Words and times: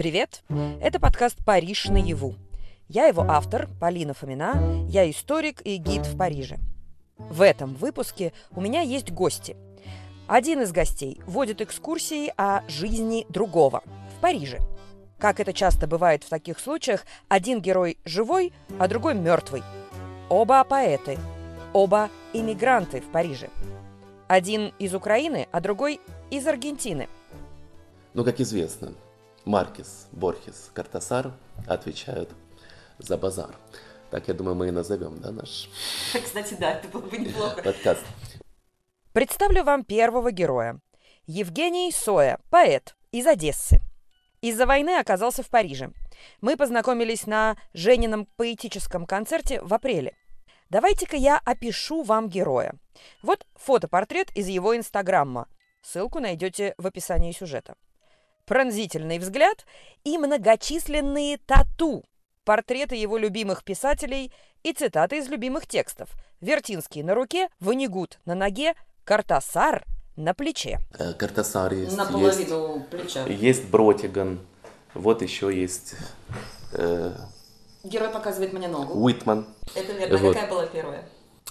Привет! 0.00 0.42
Это 0.80 0.98
подкаст 0.98 1.44
«Париж 1.44 1.84
наяву». 1.90 2.34
Я 2.88 3.08
его 3.08 3.20
автор, 3.20 3.68
Полина 3.78 4.14
Фомина, 4.14 4.86
я 4.88 5.10
историк 5.10 5.60
и 5.62 5.76
гид 5.76 6.06
в 6.06 6.16
Париже. 6.16 6.58
В 7.18 7.42
этом 7.42 7.74
выпуске 7.74 8.32
у 8.52 8.62
меня 8.62 8.80
есть 8.80 9.12
гости. 9.12 9.58
Один 10.26 10.62
из 10.62 10.72
гостей 10.72 11.20
водит 11.26 11.60
экскурсии 11.60 12.32
о 12.38 12.66
жизни 12.66 13.26
другого 13.28 13.82
в 14.16 14.20
Париже. 14.22 14.60
Как 15.18 15.38
это 15.38 15.52
часто 15.52 15.86
бывает 15.86 16.24
в 16.24 16.30
таких 16.30 16.60
случаях, 16.60 17.04
один 17.28 17.60
герой 17.60 17.98
живой, 18.06 18.54
а 18.78 18.88
другой 18.88 19.14
мертвый. 19.14 19.62
Оба 20.30 20.64
поэты, 20.64 21.18
оба 21.74 22.08
иммигранты 22.32 23.02
в 23.02 23.12
Париже. 23.12 23.50
Один 24.28 24.72
из 24.78 24.94
Украины, 24.94 25.46
а 25.52 25.60
другой 25.60 26.00
из 26.30 26.46
Аргентины. 26.46 27.06
Ну, 28.14 28.24
как 28.24 28.40
известно, 28.40 28.94
Маркес, 29.44 30.06
Борхес, 30.12 30.70
Картасар 30.74 31.32
отвечают 31.66 32.30
за 32.98 33.16
базар. 33.16 33.56
Так, 34.10 34.28
я 34.28 34.34
думаю, 34.34 34.56
мы 34.56 34.68
и 34.68 34.70
назовем, 34.70 35.20
да, 35.20 35.30
наш 35.30 35.68
Кстати, 36.12 36.54
да, 36.54 36.72
это 36.72 36.88
было 36.88 37.02
бы 37.02 37.16
неплохо. 37.16 37.62
подкаст. 37.62 38.04
Представлю 39.12 39.64
вам 39.64 39.84
первого 39.84 40.30
героя. 40.30 40.80
Евгений 41.26 41.92
Соя, 41.92 42.38
поэт 42.50 42.96
из 43.12 43.26
Одессы. 43.26 43.80
Из-за 44.40 44.66
войны 44.66 44.98
оказался 44.98 45.42
в 45.42 45.48
Париже. 45.48 45.92
Мы 46.40 46.56
познакомились 46.56 47.26
на 47.26 47.56
Женином 47.72 48.26
поэтическом 48.36 49.06
концерте 49.06 49.60
в 49.62 49.72
апреле. 49.72 50.16
Давайте-ка 50.70 51.16
я 51.16 51.40
опишу 51.44 52.02
вам 52.02 52.28
героя. 52.28 52.74
Вот 53.22 53.46
фотопортрет 53.54 54.34
из 54.36 54.48
его 54.48 54.76
инстаграма. 54.76 55.48
Ссылку 55.82 56.20
найдете 56.20 56.74
в 56.78 56.86
описании 56.86 57.32
сюжета. 57.32 57.74
Пронзительный 58.46 59.18
взгляд 59.18 59.64
и 60.04 60.18
многочисленные 60.18 61.38
тату. 61.38 62.04
Портреты 62.44 62.96
его 62.96 63.16
любимых 63.16 63.64
писателей 63.64 64.32
и 64.62 64.72
цитаты 64.72 65.18
из 65.18 65.28
любимых 65.28 65.66
текстов. 65.66 66.10
Вертинский 66.40 67.02
на 67.02 67.14
руке, 67.14 67.48
Ванигут 67.60 68.18
на 68.24 68.34
ноге, 68.34 68.74
Картасар 69.04 69.84
на 70.16 70.34
плече. 70.34 70.78
Э, 70.98 71.12
Картасар 71.12 71.72
есть, 71.72 71.84
есть, 71.86 71.96
Наполовину 71.96 72.86
плеча. 72.90 73.26
есть 73.26 73.68
Бротиган, 73.68 74.40
вот 74.94 75.22
еще 75.22 75.54
есть 75.54 75.94
э, 76.72 77.14
Герой 77.82 78.10
показывает 78.10 78.52
мне 78.52 78.68
ногу. 78.68 78.92
Уитман. 78.94 79.46
Это 79.74 79.92
верно. 79.92 80.18
Вот. 80.18 80.34
Какая 80.34 80.50
была 80.50 80.66
первая? 80.66 81.04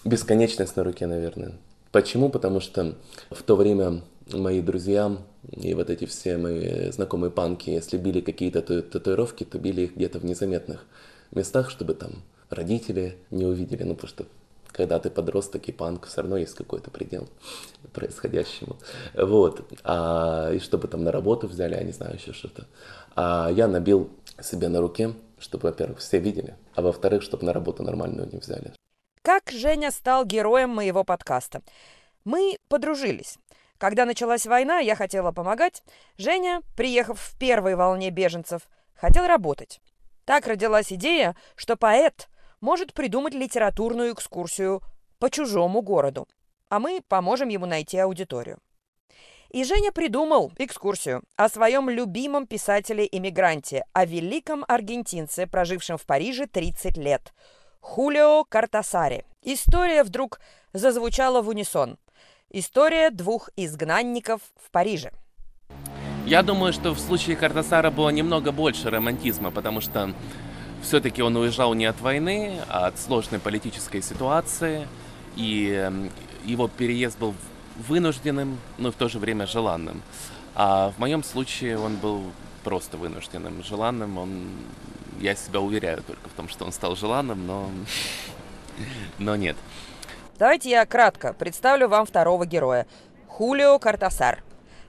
Бесконечность 0.06 0.76
на 0.76 0.84
руке, 0.84 1.08
наверное. 1.08 1.54
Почему? 1.92 2.30
Потому 2.30 2.60
что 2.60 2.95
в 3.32 3.42
то 3.42 3.56
время 3.56 4.02
мои 4.34 4.62
друзья 4.62 5.18
и 5.52 5.74
вот 5.74 5.90
эти 5.90 6.06
все 6.06 6.38
мои 6.38 6.92
знакомые 6.92 7.32
панки, 7.32 7.70
если 7.70 7.98
били 7.98 8.22
какие-то 8.22 8.62
тату- 8.62 8.84
татуировки, 8.84 9.44
то 9.44 9.58
били 9.60 9.82
их 9.82 9.96
где-то 9.96 10.20
в 10.20 10.26
незаметных 10.26 10.86
местах, 11.32 11.70
чтобы 11.70 11.94
там 11.94 12.24
родители 12.50 13.18
не 13.32 13.46
увидели. 13.46 13.84
Ну, 13.84 13.96
потому 13.96 14.10
что 14.10 14.26
когда 14.72 15.00
ты 15.00 15.10
подросток 15.10 15.68
и 15.68 15.72
панк, 15.72 16.08
все 16.08 16.22
равно 16.22 16.38
есть 16.38 16.56
какой-то 16.56 16.92
предел 16.92 17.28
происходящему. 17.94 18.78
Вот. 19.16 19.68
А, 19.84 20.52
и 20.54 20.60
чтобы 20.60 20.88
там 20.88 21.04
на 21.04 21.12
работу 21.12 21.48
взяли, 21.48 21.76
я 21.76 21.84
не 21.84 21.92
знаю, 21.92 22.16
еще 22.16 22.34
что-то. 22.34 22.68
А 23.16 23.50
я 23.52 23.68
набил 23.68 24.10
себе 24.42 24.70
на 24.70 24.80
руке, 24.80 25.14
чтобы, 25.40 25.70
во-первых, 25.70 26.00
все 26.00 26.20
видели, 26.20 26.56
а 26.76 26.82
во-вторых, 26.82 27.24
чтобы 27.24 27.46
на 27.46 27.54
работу 27.54 27.84
нормальную 27.84 28.30
не 28.32 28.40
взяли. 28.40 28.74
Как 29.22 29.52
Женя 29.52 29.92
стал 29.92 30.26
героем 30.26 30.70
моего 30.70 31.04
подкаста? 31.04 31.62
Мы 32.24 32.58
подружились. 32.68 33.38
Когда 33.80 34.04
началась 34.06 34.46
война, 34.46 34.80
я 34.80 34.94
хотела 34.94 35.32
помогать. 35.32 35.84
Женя, 36.18 36.62
приехав 36.76 37.18
в 37.18 37.40
первой 37.40 37.76
волне 37.76 38.10
беженцев, 38.10 38.64
хотел 38.94 39.26
работать. 39.26 39.80
Так 40.26 40.48
родилась 40.48 40.92
идея, 40.92 41.36
что 41.56 41.78
поэт 41.78 42.30
может 42.60 42.94
придумать 42.94 43.34
литературную 43.34 44.14
экскурсию 44.14 44.82
по 45.18 45.30
чужому 45.30 45.82
городу, 45.82 46.28
а 46.68 46.80
мы 46.80 47.02
поможем 47.08 47.48
ему 47.48 47.66
найти 47.66 47.98
аудиторию. 47.98 48.60
И 49.50 49.64
Женя 49.64 49.94
придумал 49.94 50.52
экскурсию 50.58 51.23
о 51.38 51.48
своем 51.48 51.89
любимом 51.89 52.48
писателе-иммигранте, 52.48 53.86
о 53.94 54.06
великом 54.06 54.66
аргентинце, 54.68 55.48
прожившем 55.48 55.98
в 55.98 56.06
Париже 56.06 56.48
30 56.48 56.98
лет, 56.98 57.34
Хулио 57.80 58.44
Картасаре. 58.44 59.23
История 59.42 60.04
вдруг 60.04 60.42
зазвучала 60.73 61.42
в 61.42 61.48
унисон. 61.48 61.98
История 62.52 63.11
двух 63.11 63.52
изгнанников 63.55 64.42
в 64.55 64.71
Париже. 64.71 65.11
Я 66.26 66.42
думаю, 66.42 66.73
что 66.73 66.93
в 66.95 66.99
случае 66.99 67.36
Картасара 67.36 67.92
было 67.92 68.10
немного 68.10 68.52
больше 68.52 68.89
романтизма, 68.89 69.52
потому 69.52 69.82
что 69.82 70.15
все-таки 70.82 71.21
он 71.21 71.36
уезжал 71.38 71.76
не 71.76 71.86
от 71.86 72.02
войны, 72.02 72.59
а 72.67 72.88
от 72.88 72.98
сложной 72.98 73.39
политической 73.39 74.02
ситуации, 74.02 74.88
и 75.36 75.92
его 76.43 76.67
переезд 76.67 77.20
был 77.20 77.36
вынужденным, 77.88 78.58
но 78.80 78.92
в 78.92 78.95
то 78.95 79.09
же 79.09 79.20
время 79.20 79.45
желанным. 79.45 80.02
А 80.55 80.89
в 80.89 80.98
моем 80.98 81.23
случае 81.23 81.77
он 81.77 81.98
был 81.98 82.23
просто 82.64 82.98
вынужденным. 82.98 83.64
Желанным 83.64 84.17
он... 84.17 84.49
Я 85.20 85.36
себя 85.36 85.59
уверяю 85.59 86.02
только 86.02 86.27
в 86.30 86.33
том, 86.33 86.49
что 86.49 86.65
он 86.65 86.71
стал 86.71 86.95
желанным, 86.95 87.45
но... 87.45 87.70
Но 89.20 89.36
нет. 89.36 89.58
Давайте 90.39 90.70
я 90.70 90.86
кратко 90.86 91.33
представлю 91.33 91.89
вам 91.89 92.05
второго 92.05 92.45
героя. 92.45 92.88
Хулио 93.27 93.77
Картасар. 93.77 94.42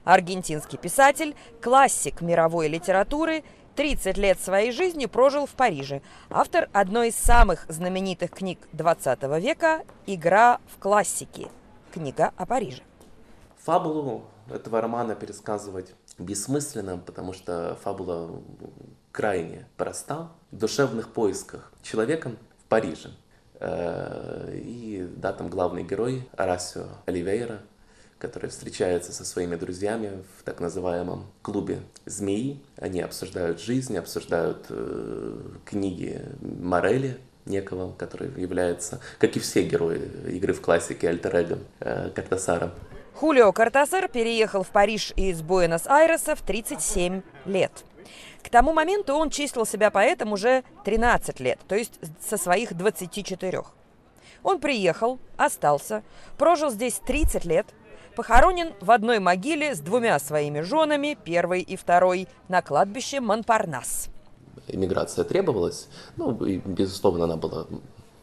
Аргентинский 0.05 0.77
писатель, 0.77 1.35
классик 1.61 2.21
мировой 2.21 2.69
литературы, 2.69 3.43
30 3.75 4.17
лет 4.17 4.39
своей 4.39 4.71
жизни 4.71 5.07
прожил 5.07 5.45
в 5.45 5.49
Париже. 5.49 6.01
Автор 6.29 6.69
одной 6.71 7.09
из 7.09 7.17
самых 7.17 7.65
знаменитых 7.67 8.31
книг 8.31 8.59
20 8.71 9.23
века 9.41 9.81
«Игра 10.05 10.61
в 10.73 10.79
классики». 10.79 11.49
Книга 11.93 12.31
о 12.37 12.45
Париже. 12.45 12.83
Фабулу 13.57 14.23
этого 14.49 14.79
романа 14.79 15.15
пересказывать 15.15 15.93
бессмысленно, 16.17 16.97
потому 16.97 17.33
что 17.33 17.77
фабула 17.83 18.41
крайне 19.11 19.67
проста. 19.75 20.31
В 20.51 20.55
душевных 20.55 21.11
поисках 21.11 21.73
человека 21.81 22.31
в 22.57 22.69
Париже. 22.69 23.09
Э, 23.61 24.51
И 24.55 25.07
да, 25.15 25.33
там 25.33 25.49
главный 25.49 25.83
герой 25.83 26.27
Арасио 26.35 26.87
Оливейра, 27.05 27.59
который 28.17 28.49
встречается 28.49 29.13
со 29.13 29.23
своими 29.23 29.55
друзьями 29.55 30.23
в 30.37 30.43
так 30.43 30.59
называемом 30.59 31.27
клубе 31.41 31.79
«Змеи». 32.05 32.59
Они 32.77 33.01
обсуждают 33.01 33.61
жизнь, 33.61 33.97
обсуждают 33.97 34.65
э, 34.69 35.39
книги 35.65 36.21
Морели, 36.41 37.19
некого, 37.45 37.93
который 37.93 38.29
является, 38.39 38.99
как 39.19 39.35
и 39.35 39.39
все 39.39 39.63
герои 39.63 40.01
игры 40.27 40.53
в 40.53 40.61
классике, 40.61 41.09
альтер 41.09 41.59
э, 41.79 42.09
Картасара. 42.15 42.71
Хулио 43.13 43.51
Картасар 43.51 44.07
переехал 44.07 44.63
в 44.63 44.69
Париж 44.69 45.13
из 45.15 45.41
Буэнос-Айреса 45.41 46.35
в 46.35 46.41
37 46.41 47.21
лет. 47.45 47.71
К 48.43 48.49
тому 48.49 48.73
моменту 48.73 49.13
он 49.13 49.29
числил 49.29 49.65
себя 49.65 49.91
поэтом 49.91 50.33
уже 50.33 50.63
13 50.83 51.39
лет, 51.39 51.59
то 51.67 51.75
есть 51.75 51.93
со 52.19 52.37
своих 52.37 52.73
24. 52.73 53.61
Он 54.43 54.59
приехал, 54.59 55.19
остался, 55.37 56.03
прожил 56.37 56.71
здесь 56.71 56.99
30 57.05 57.45
лет, 57.45 57.67
похоронен 58.15 58.73
в 58.81 58.91
одной 58.91 59.19
могиле 59.19 59.75
с 59.75 59.79
двумя 59.79 60.17
своими 60.19 60.61
женами, 60.61 61.17
первой 61.23 61.61
и 61.61 61.75
второй, 61.75 62.27
на 62.49 62.61
кладбище 62.61 63.19
Монпарнас. 63.19 64.09
иммиграция 64.67 65.23
требовалась. 65.23 65.87
Ну, 66.17 66.35
и, 66.45 66.57
безусловно, 66.57 67.25
она 67.25 67.37
была 67.37 67.67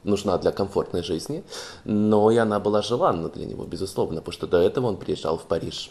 нужна 0.05 0.39
для 0.39 0.53
комфортной 0.53 1.03
жизни, 1.03 1.45
но 1.84 2.31
и 2.31 2.37
она 2.37 2.61
была 2.61 2.83
желанна 2.83 3.28
для 3.28 3.47
него, 3.47 3.65
безусловно, 3.65 4.21
потому 4.21 4.33
что 4.33 4.47
до 4.47 4.59
этого 4.59 4.87
он 4.87 4.97
приезжал 4.97 5.37
в 5.39 5.45
Париж. 5.45 5.91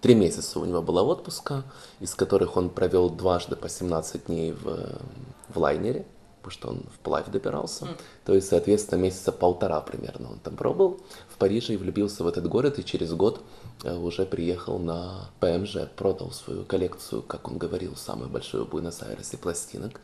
Три 0.00 0.14
месяца 0.14 0.58
у 0.58 0.64
него 0.64 0.80
было 0.80 1.02
отпуска, 1.02 1.64
из 2.00 2.14
которых 2.14 2.56
он 2.56 2.70
провел 2.70 3.10
дважды 3.10 3.56
по 3.56 3.68
17 3.68 4.26
дней 4.26 4.52
в, 4.52 4.98
в 5.48 5.58
лайнере, 5.58 6.06
потому 6.38 6.52
что 6.52 6.68
он 6.68 6.84
вплавь 6.94 7.26
добирался. 7.26 7.86
То 8.24 8.34
есть, 8.34 8.48
соответственно, 8.48 8.98
месяца 8.98 9.30
полтора 9.30 9.80
примерно 9.82 10.30
он 10.30 10.38
там 10.38 10.56
пробыл 10.56 11.00
в 11.28 11.36
Париже 11.36 11.74
и 11.74 11.76
влюбился 11.76 12.24
в 12.24 12.28
этот 12.28 12.48
город, 12.48 12.78
и 12.78 12.84
через 12.84 13.12
год 13.12 13.42
э, 13.84 13.94
уже 13.94 14.24
приехал 14.24 14.78
на 14.78 15.28
ПМЖ, 15.38 15.88
продал 15.96 16.30
свою 16.32 16.64
коллекцию, 16.64 17.22
как 17.22 17.48
он 17.48 17.58
говорил, 17.58 17.94
самую 17.94 18.30
большую 18.30 18.64
в 18.64 18.70
Буэнос-Айресе 18.70 19.36
пластинок. 19.36 20.00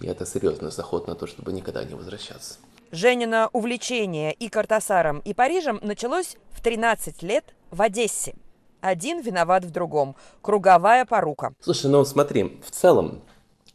И 0.00 0.06
это 0.06 0.26
серьезный 0.26 0.70
заход 0.70 1.08
на 1.08 1.14
то, 1.14 1.26
чтобы 1.26 1.52
никогда 1.52 1.84
не 1.84 1.94
возвращаться. 1.94 2.56
Женина 2.90 3.48
увлечение 3.52 4.32
и 4.32 4.48
Картасаром, 4.48 5.20
и 5.20 5.32
Парижем 5.32 5.78
началось 5.82 6.36
в 6.50 6.62
13 6.62 7.22
лет 7.22 7.54
в 7.70 7.80
Одессе. 7.80 8.34
Один 8.80 9.20
виноват 9.20 9.64
в 9.64 9.70
другом. 9.70 10.16
Круговая 10.40 11.04
порука. 11.04 11.52
Слушай, 11.60 11.90
ну 11.90 12.04
смотри, 12.04 12.60
в 12.64 12.70
целом, 12.70 13.22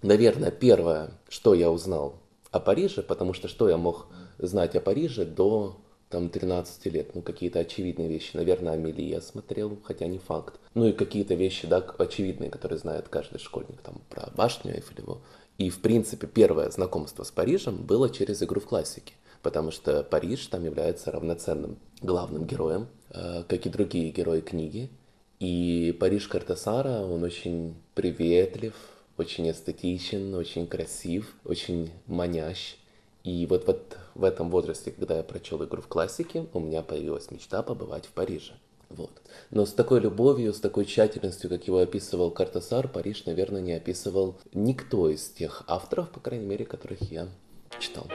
наверное, 0.01 0.51
первое, 0.51 1.11
что 1.29 1.53
я 1.53 1.69
узнал 1.69 2.15
о 2.51 2.59
Париже, 2.59 3.01
потому 3.01 3.33
что 3.33 3.47
что 3.47 3.67
я 3.67 3.77
мог 3.77 4.07
знать 4.37 4.75
о 4.75 4.81
Париже 4.81 5.25
до 5.25 5.77
там 6.09 6.29
13 6.29 6.85
лет, 6.93 7.15
ну 7.15 7.23
какие-то 7.23 7.59
очевидные 7.59 8.07
вещи. 8.07 8.35
Наверное, 8.35 8.73
Амели 8.73 9.01
я 9.01 9.19
смотрел, 9.19 9.79
хотя 9.83 10.05
не 10.05 10.19
факт. 10.19 10.59
Ну 10.75 10.85
и 10.85 10.93
какие-то 10.93 11.33
вещи, 11.33 11.65
да, 11.65 11.83
очевидные, 11.97 12.51
которые 12.51 12.77
знает 12.77 13.09
каждый 13.09 13.39
школьник, 13.39 13.81
там 13.81 13.95
про 14.09 14.29
башню 14.35 14.75
Эйфелеву. 14.75 15.21
И, 15.57 15.71
в 15.71 15.81
принципе, 15.81 16.27
первое 16.27 16.69
знакомство 16.69 17.23
с 17.23 17.31
Парижем 17.31 17.77
было 17.77 18.11
через 18.11 18.43
игру 18.43 18.61
в 18.61 18.67
классике, 18.67 19.13
потому 19.43 19.71
что 19.71 20.03
Париж 20.03 20.47
там 20.47 20.63
является 20.63 21.11
равноценным 21.11 21.77
главным 22.01 22.45
героем, 22.45 22.87
э, 23.11 23.43
как 23.47 23.65
и 23.65 23.69
другие 23.69 24.09
герои 24.11 24.41
книги. 24.41 24.89
И 25.39 25.95
Париж 25.99 26.27
Картасара, 26.27 27.01
он 27.01 27.23
очень 27.23 27.75
приветлив, 27.93 28.73
очень 29.17 29.51
эстетичен, 29.51 30.33
очень 30.33 30.65
красив, 30.65 31.35
очень 31.43 31.91
манящ. 32.07 32.77
И 33.23 33.45
вот, 33.45 33.67
вот 33.67 33.97
в 34.15 34.23
этом 34.23 34.49
возрасте, 34.49 34.91
когда 34.91 35.17
я 35.17 35.23
прочел 35.23 35.63
игру 35.63 35.81
в 35.81 35.87
классике, 35.87 36.47
у 36.53 36.59
меня 36.59 36.81
появилась 36.81 37.29
мечта 37.29 37.61
побывать 37.61 38.05
в 38.05 38.11
Париже. 38.11 38.53
Вот. 38.89 39.11
Но 39.49 39.65
с 39.65 39.73
такой 39.73 39.99
любовью, 39.99 40.53
с 40.53 40.59
такой 40.59 40.85
тщательностью, 40.85 41.49
как 41.49 41.67
его 41.67 41.79
описывал 41.79 42.31
Картасар, 42.31 42.87
Париж, 42.87 43.25
наверное, 43.25 43.61
не 43.61 43.73
описывал 43.73 44.35
никто 44.53 45.09
из 45.09 45.27
тех 45.29 45.63
авторов, 45.67 46.09
по 46.11 46.19
крайней 46.19 46.45
мере, 46.45 46.65
которых 46.65 47.01
я 47.11 47.27
читал. 47.79 48.07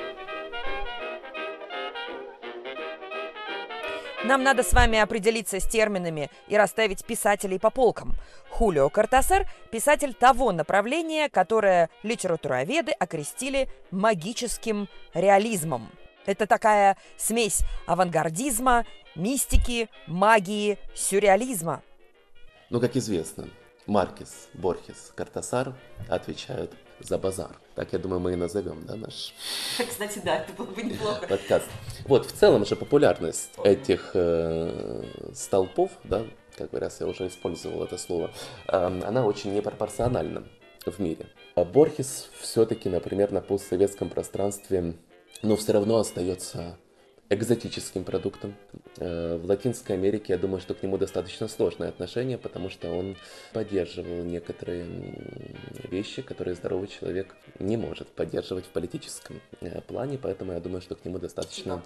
Нам 4.24 4.42
надо 4.42 4.64
с 4.64 4.72
вами 4.72 4.98
определиться 4.98 5.60
с 5.60 5.66
терминами 5.66 6.28
и 6.48 6.56
расставить 6.56 7.04
писателей 7.04 7.60
по 7.60 7.70
полкам. 7.70 8.16
Хулио 8.50 8.90
Картасар– 8.90 9.48
писатель 9.70 10.12
того 10.12 10.50
направления, 10.50 11.28
которое 11.28 11.88
литературоведы 12.02 12.90
окрестили 12.90 13.68
магическим 13.92 14.88
реализмом. 15.14 15.88
Это 16.26 16.48
такая 16.48 16.96
смесь 17.16 17.62
авангардизма, 17.86 18.84
мистики, 19.14 19.88
магии, 20.08 20.78
сюрреализма. 20.96 21.82
Ну, 22.70 22.80
как 22.80 22.96
известно, 22.96 23.48
Маркес, 23.86 24.48
Борхес, 24.52 25.12
Картасар 25.14 25.74
отвечают 26.08 26.74
за 27.00 27.18
базар. 27.18 27.56
Так, 27.74 27.92
я 27.92 27.98
думаю, 27.98 28.20
мы 28.20 28.32
и 28.32 28.36
назовем, 28.36 28.84
да, 28.86 28.96
наш 28.96 29.34
Кстати, 29.88 30.20
да, 30.24 30.36
это 30.36 30.52
было 30.52 30.66
бы 30.66 30.82
неплохо. 30.82 31.26
подкаст. 31.26 31.66
Вот, 32.04 32.26
в 32.26 32.32
целом 32.32 32.64
же 32.64 32.76
популярность 32.76 33.50
этих 33.64 34.10
э, 34.14 35.04
столпов, 35.34 35.90
да, 36.04 36.24
как 36.56 36.70
бы 36.70 36.80
раз 36.80 37.00
я 37.00 37.06
уже 37.06 37.28
использовал 37.28 37.84
это 37.84 37.98
слово, 37.98 38.30
э, 38.66 39.00
она 39.04 39.24
очень 39.24 39.54
непропорциональна 39.54 40.44
в 40.86 40.98
мире. 40.98 41.26
А 41.54 41.64
Борхес 41.64 42.28
все-таки, 42.40 42.88
например, 42.88 43.32
на 43.32 43.40
постсоветском 43.40 44.08
пространстве, 44.08 44.94
но 45.42 45.56
все 45.56 45.72
равно 45.72 45.98
остается 45.98 46.76
экзотическим 47.30 48.04
продуктом. 48.04 48.54
Э, 48.96 49.36
В 49.36 49.46
Латинской 49.46 49.96
Америке, 49.96 50.32
я 50.32 50.38
думаю, 50.38 50.60
что 50.60 50.74
к 50.74 50.82
нему 50.82 50.98
достаточно 50.98 51.48
сложное 51.48 51.88
отношение, 51.88 52.38
потому 52.38 52.70
что 52.70 52.90
он 52.90 53.16
поддерживал 53.52 54.24
некоторые 54.24 54.86
вещи, 55.90 56.22
которые 56.22 56.54
здоровый 56.54 56.88
человек 56.88 57.36
не 57.58 57.76
может 57.76 58.08
поддерживать 58.08 58.64
в 58.64 58.70
политическом 58.70 59.40
э, 59.60 59.80
плане, 59.82 60.18
поэтому 60.18 60.52
я 60.52 60.60
думаю, 60.60 60.80
что 60.80 60.94
к 60.94 61.04
нему 61.04 61.18
достаточно... 61.18 61.82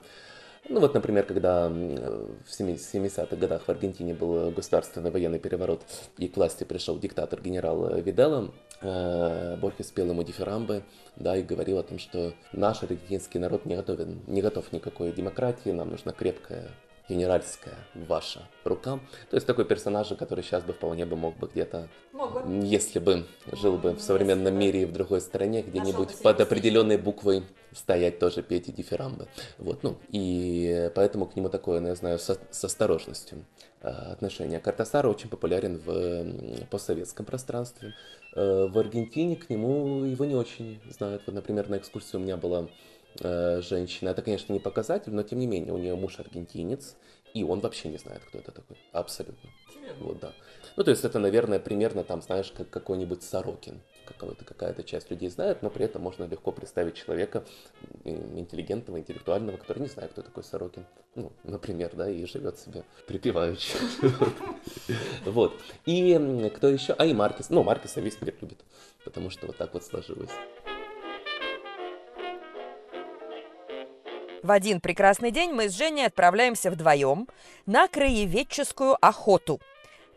Ну 0.68 0.78
вот, 0.78 0.94
например, 0.94 1.24
когда 1.24 1.66
м, 1.66 1.96
в 2.44 2.50
70-х 2.50 3.36
годах 3.36 3.62
в 3.62 3.68
Аргентине 3.68 4.14
был 4.14 4.50
государственный 4.52 5.10
военный 5.10 5.40
переворот, 5.40 5.82
и 6.18 6.28
к 6.28 6.36
власти 6.36 6.62
пришел 6.62 6.98
диктатор 6.98 7.40
генерал 7.42 7.88
э, 7.88 8.00
Видела, 8.00 8.52
э, 8.80 9.56
Борхес 9.56 9.88
спел 9.88 10.10
ему 10.10 10.22
дифирамбы, 10.22 10.84
да, 11.16 11.36
и 11.36 11.42
говорил 11.42 11.78
о 11.78 11.82
том, 11.82 11.98
что 11.98 12.32
наш 12.52 12.82
аргентинский 12.82 13.40
народ 13.40 13.66
не, 13.66 13.74
готовен, 13.74 14.22
не 14.28 14.40
готов 14.40 14.72
никакой 14.72 15.12
демократии, 15.12 15.70
нам 15.70 15.90
нужна 15.90 16.12
крепкая 16.12 16.70
генеральская 17.08 17.74
ваша 17.94 18.40
рука. 18.64 19.00
То 19.30 19.36
есть 19.36 19.46
такой 19.46 19.64
персонаж, 19.64 20.08
который 20.18 20.42
сейчас 20.44 20.62
бы 20.62 20.72
вполне 20.72 21.04
бы 21.04 21.16
мог 21.16 21.36
бы 21.36 21.48
где-то, 21.48 21.88
если 22.62 22.98
бы 22.98 23.26
жил 23.52 23.76
бы 23.76 23.92
в 23.92 24.00
современном 24.00 24.54
мире 24.54 24.82
и 24.82 24.84
в 24.84 24.92
другой 24.92 25.20
стране, 25.20 25.62
где-нибудь 25.62 26.22
под 26.22 26.40
определенной 26.40 26.96
буквой 26.98 27.42
стоять 27.74 28.18
тоже 28.18 28.42
петь 28.42 28.68
и 28.68 28.72
дифирамбы. 28.72 29.26
Вот, 29.58 29.82
ну, 29.82 29.96
и 30.10 30.90
поэтому 30.94 31.26
к 31.26 31.36
нему 31.36 31.48
такое, 31.48 31.80
ну, 31.80 31.88
я 31.88 31.94
знаю, 31.94 32.18
со- 32.18 32.38
с 32.50 32.64
осторожностью 32.64 33.44
э, 33.80 33.88
отношение. 33.88 34.60
Картасара 34.60 35.08
очень 35.08 35.30
популярен 35.30 35.80
в 35.84 36.66
постсоветском 36.66 37.24
пространстве. 37.26 37.94
Э, 38.34 38.66
В 38.66 38.78
Аргентине 38.78 39.36
к 39.36 39.48
нему 39.48 40.04
его 40.04 40.24
не 40.26 40.34
очень 40.34 40.80
знают. 40.90 41.22
Вот, 41.26 41.34
например, 41.34 41.68
на 41.70 41.78
экскурсии 41.78 42.16
у 42.16 42.20
меня 42.20 42.36
была 42.36 42.68
женщина. 43.20 44.10
Это, 44.10 44.22
конечно, 44.22 44.52
не 44.52 44.60
показатель, 44.60 45.12
но 45.12 45.22
тем 45.22 45.38
не 45.38 45.46
менее, 45.46 45.72
у 45.72 45.78
нее 45.78 45.94
муж 45.94 46.18
аргентинец, 46.18 46.96
и 47.34 47.44
он 47.44 47.60
вообще 47.60 47.88
не 47.88 47.98
знает, 47.98 48.22
кто 48.24 48.38
это 48.38 48.52
такой. 48.52 48.76
Абсолютно. 48.92 49.50
Вот, 50.00 50.20
да. 50.20 50.32
Ну, 50.76 50.84
то 50.84 50.90
есть 50.90 51.04
это, 51.04 51.18
наверное, 51.18 51.58
примерно 51.58 52.04
там, 52.04 52.22
знаешь, 52.22 52.52
как 52.56 52.70
какой-нибудь 52.70 53.22
Сорокин. 53.22 53.80
Какого-то, 54.04 54.44
какая-то 54.44 54.82
часть 54.82 55.10
людей 55.10 55.28
знает, 55.30 55.62
но 55.62 55.70
при 55.70 55.84
этом 55.84 56.02
можно 56.02 56.24
легко 56.24 56.50
представить 56.50 56.94
человека 56.94 57.44
интеллигентного, 58.04 58.98
интеллектуального, 58.98 59.56
который 59.56 59.78
не 59.78 59.88
знает, 59.88 60.10
кто 60.12 60.22
такой 60.22 60.42
Сорокин. 60.42 60.84
Ну, 61.14 61.30
например, 61.44 61.92
да, 61.94 62.10
и 62.10 62.24
живет 62.26 62.58
себе 62.58 62.84
припеваючи. 63.06 63.76
Вот. 65.24 65.54
И 65.86 66.50
кто 66.54 66.68
еще? 66.68 66.94
А 66.94 67.06
и 67.06 67.14
Маркес. 67.14 67.50
Ну, 67.50 67.62
Маркеса 67.62 68.00
весь 68.00 68.20
мир 68.20 68.34
любит, 68.40 68.58
потому 69.04 69.30
что 69.30 69.46
вот 69.46 69.56
так 69.56 69.72
вот 69.72 69.84
сложилось. 69.84 70.30
В 74.42 74.50
один 74.50 74.80
прекрасный 74.80 75.30
день 75.30 75.52
мы 75.52 75.68
с 75.68 75.76
Женей 75.76 76.06
отправляемся 76.06 76.70
вдвоем 76.70 77.28
на 77.66 77.86
краеведческую 77.86 78.96
охоту. 79.00 79.60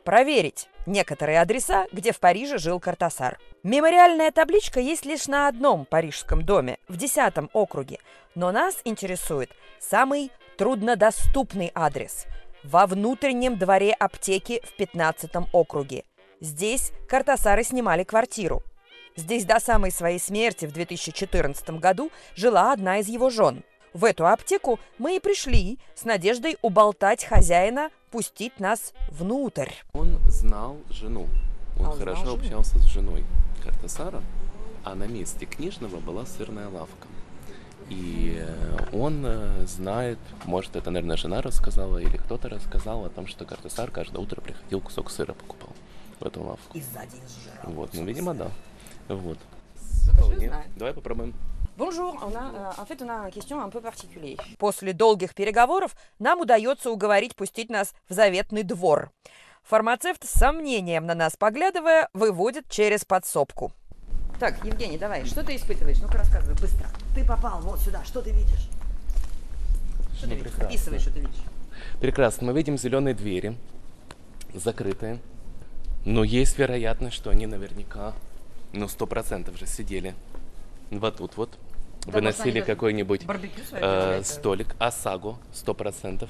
Проверить 0.04 0.68
некоторые 0.86 1.42
адреса, 1.42 1.88
где 1.92 2.12
в 2.12 2.20
Париже 2.20 2.58
жил 2.58 2.80
Картасар. 2.80 3.40
Мемориальная 3.64 4.32
табличка 4.32 4.80
есть 4.80 5.06
лишь 5.06 5.28
на 5.28 5.48
одном 5.48 5.86
парижском 5.86 6.44
доме, 6.44 6.80
в 6.88 6.98
10 6.98 7.50
округе. 7.54 8.00
Но 8.36 8.52
нас 8.52 8.82
интересует 8.84 9.52
самый 9.80 10.32
труднодоступный 10.58 11.72
адрес– 11.74 12.26
во 12.66 12.88
внутреннем 12.88 13.58
дворе 13.58 13.94
аптеки 13.94 14.62
в 14.64 14.76
15 14.76 15.32
округе. 15.54 16.04
Здесь 16.40 16.92
Картасары 17.08 17.64
снимали 17.64 18.04
квартиру. 18.04 18.64
Здесь 19.16 19.46
до 19.46 19.60
самой 19.60 19.92
своей 19.92 20.20
смерти 20.20 20.66
в 20.66 20.74
2014 20.74 21.70
году 21.80 22.12
жила 22.36 22.74
одна 22.74 22.98
из 22.98 23.08
его 23.08 23.30
жен. 23.30 23.64
В 23.96 24.04
эту 24.04 24.28
аптеку 24.28 24.78
мы 24.98 25.16
и 25.16 25.20
пришли 25.22 25.80
с 25.96 26.04
надеждой 26.04 26.58
уболтать 26.62 27.24
хозяина 27.24 27.92
пустить 28.12 28.60
нас 28.60 28.92
внутрь. 29.10 29.72
Он 29.94 30.20
знал 30.28 30.76
жену. 30.90 31.30
Он 31.80 31.86
А, 31.86 31.96
знал 31.96 31.98
хорошо 32.00 32.26
жену? 32.26 32.36
общался 32.36 32.78
с 32.80 32.84
женой 32.88 33.24
Картасара, 33.64 34.22
а 34.84 34.96
на 34.96 35.06
месте 35.06 35.46
книжного 35.46 36.02
была 36.02 36.26
сырная 36.26 36.68
лавка. 36.68 37.08
И 37.88 38.36
э, 38.38 38.78
он 38.92 39.24
э, 39.26 39.66
знает, 39.66 40.20
может, 40.44 40.76
это, 40.76 40.92
наверное, 40.92 41.16
жена 41.16 41.42
рассказала 41.42 41.98
или 41.98 42.18
кто-то 42.18 42.50
рассказал 42.50 43.06
о 43.06 43.10
том, 43.10 43.28
что 43.28 43.46
Картасар 43.46 43.92
каждое 43.92 44.20
утро 44.20 44.42
приходил 44.42 44.82
кусок 44.82 45.10
сыра 45.10 45.32
покупал 45.32 45.70
в 46.20 46.26
эту 46.26 46.44
лавку. 46.44 46.78
И 46.78 46.82
сзади 46.82 47.16
сжирал. 47.30 47.72
Вот, 47.74 47.94
ну, 47.94 48.04
видимо, 48.04 48.34
да. 48.34 48.52
Вот. 49.08 49.38
Давай 50.76 50.94
попробуем. 50.94 51.34
Bonjour, 51.78 52.18
on 52.24 52.34
a, 52.36 52.54
euh, 52.54 52.82
en 52.82 52.86
fait, 52.86 53.02
on 53.02 53.10
a 53.10 53.26
une 53.26 53.32
question 53.32 53.60
un 53.62 53.70
peu 53.70 53.82
particulière. 53.82 54.38
После 54.58 54.94
долгих 54.94 55.34
переговоров 55.36 55.94
нам 56.20 56.40
удается 56.40 56.90
уговорить 56.90 57.36
пустить 57.36 57.70
нас 57.70 57.94
в 58.08 58.14
заветный 58.14 58.64
двор. 58.64 59.12
Фармацевт 59.64 60.24
с 60.24 60.30
сомнением 60.40 61.06
на 61.06 61.16
нас 61.16 61.36
поглядывая 61.36 62.08
выводит 62.14 62.70
через 62.70 63.04
подсобку. 63.04 63.74
Так, 64.40 64.64
Евгений, 64.64 64.98
давай, 64.98 65.26
что 65.26 65.44
ты 65.44 65.56
испытываешь? 65.58 65.98
Ну-ка 66.00 66.18
рассказывай 66.20 66.56
быстро. 66.56 66.88
Ты 67.14 67.26
попал 67.26 67.60
вот 67.60 67.80
сюда, 67.80 68.04
что 68.06 68.22
ты 68.22 68.32
видишь? 68.32 68.70
Что 70.18 70.28
Ну, 70.28 70.30
ты 70.30 70.36
видишь? 70.36 70.44
прекрасно. 70.44 70.68
Описывай, 70.68 71.00
что 71.00 71.12
ты 71.12 71.20
видишь. 71.20 71.42
Прекрасно. 72.00 72.48
Мы 72.48 72.54
видим 72.54 72.78
зеленые 72.78 73.14
двери, 73.16 73.58
закрытые. 74.54 75.20
Но 76.06 76.24
есть 76.24 76.58
вероятность, 76.58 77.16
что 77.18 77.32
они 77.32 77.48
наверняка, 77.48 78.14
ну, 78.72 78.88
сто 78.88 79.08
процентов 79.08 79.58
же 79.58 79.66
сидели 79.68 80.16
вот 80.92 81.18
тут 81.18 81.36
вот. 81.38 81.58
Выносили 82.06 82.62
какой-нибудь 82.62 83.22
э, 83.72 84.22
столик, 84.24 84.76
осагу, 84.80 85.40
сто 85.54 85.74
процентов. 85.74 86.30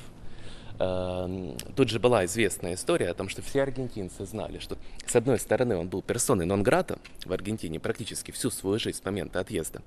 Эм, 0.79 1.58
Тут 1.75 1.89
же 1.89 2.00
была 2.00 2.25
известная 2.25 2.74
история 2.74 3.10
о 3.10 3.13
том, 3.13 3.29
что 3.29 3.41
все 3.41 3.62
аргентинцы 3.62 4.25
знали, 4.25 4.60
что 4.60 4.77
с 5.05 5.15
одной 5.15 5.39
стороны 5.39 5.77
он 5.77 5.88
был 5.88 6.01
персоной 6.01 6.46
нон-грата 6.46 7.00
в 7.25 7.32
Аргентине 7.32 7.79
практически 7.79 8.32
всю 8.32 8.50
свою 8.50 8.79
жизнь 8.79 8.98
с 8.98 9.05
момента 9.05 9.39
отъезда, 9.39 9.82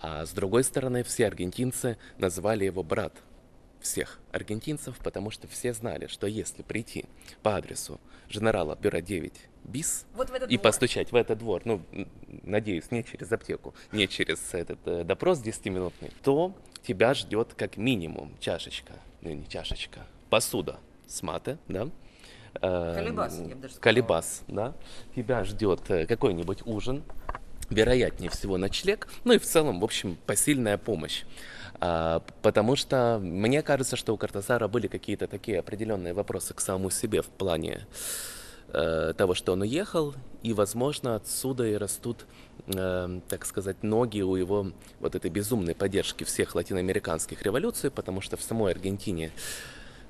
а 0.00 0.24
с 0.24 0.30
другой 0.30 0.64
стороны 0.64 1.02
все 1.02 1.26
аргентинцы 1.26 1.96
называли 2.18 2.64
его 2.64 2.82
брат 2.82 3.12
всех 3.80 4.18
аргентинцев, 4.32 4.96
потому 4.98 5.30
что 5.30 5.48
все 5.48 5.72
знали, 5.72 6.06
что 6.06 6.26
если 6.26 6.62
прийти 6.62 7.04
по 7.42 7.56
адресу 7.56 8.00
генерала 8.28 8.76
бюро 8.76 9.00
9 9.00 9.32
БИС 9.64 10.06
Вот 10.14 10.30
и 10.30 10.38
двор. 10.38 10.58
постучать 10.58 11.12
в 11.12 11.16
этот 11.16 11.38
двор, 11.38 11.62
ну, 11.64 11.82
надеюсь, 12.42 12.90
не 12.90 13.04
через 13.04 13.30
аптеку, 13.32 13.74
не 13.92 14.08
через 14.08 14.54
этот 14.54 14.78
э, 14.86 15.04
допрос 15.04 15.42
10-минутный, 15.42 16.12
то 16.22 16.54
тебя 16.82 17.14
ждет 17.14 17.54
как 17.54 17.76
минимум 17.76 18.32
чашечка 18.40 18.94
ну, 19.20 19.30
не 19.32 19.46
чашечка, 19.48 20.00
посуда 20.28 20.78
с 21.06 21.22
маты, 21.22 21.58
да, 21.68 21.88
Колебас, 22.60 23.38
я 23.38 23.54
бы 23.54 23.62
даже 23.62 23.74
сказала. 23.74 23.80
Колебас, 23.80 24.42
да. 24.48 24.74
Тебя 25.14 25.44
ждет 25.44 25.88
э, 25.88 26.06
какой-нибудь 26.06 26.66
ужин, 26.66 27.04
вероятнее 27.68 28.28
всего 28.28 28.58
ночлег, 28.58 29.06
ну 29.22 29.34
и 29.34 29.38
в 29.38 29.44
целом, 29.44 29.78
в 29.80 29.84
общем, 29.84 30.16
посильная 30.26 30.76
помощь. 30.76 31.22
А, 31.80 32.22
потому 32.42 32.76
что 32.76 33.18
мне 33.22 33.62
кажется, 33.62 33.96
что 33.96 34.12
у 34.12 34.16
Картасара 34.16 34.68
были 34.68 34.86
какие-то 34.86 35.26
такие 35.26 35.58
определенные 35.58 36.12
вопросы 36.12 36.52
к 36.52 36.60
самому 36.60 36.90
себе 36.90 37.22
в 37.22 37.28
плане 37.28 37.86
э, 38.68 39.14
того, 39.16 39.34
что 39.34 39.52
он 39.52 39.62
уехал, 39.62 40.14
и, 40.42 40.52
возможно, 40.52 41.16
отсюда 41.16 41.66
и 41.66 41.74
растут, 41.74 42.26
э, 42.66 43.20
так 43.28 43.46
сказать, 43.46 43.82
ноги 43.82 44.20
у 44.20 44.36
его 44.36 44.72
вот 45.00 45.14
этой 45.14 45.30
безумной 45.30 45.74
поддержки 45.74 46.24
всех 46.24 46.54
латиноамериканских 46.54 47.42
революций, 47.42 47.90
потому 47.90 48.20
что 48.20 48.36
в 48.36 48.42
самой 48.42 48.72
Аргентине 48.72 49.32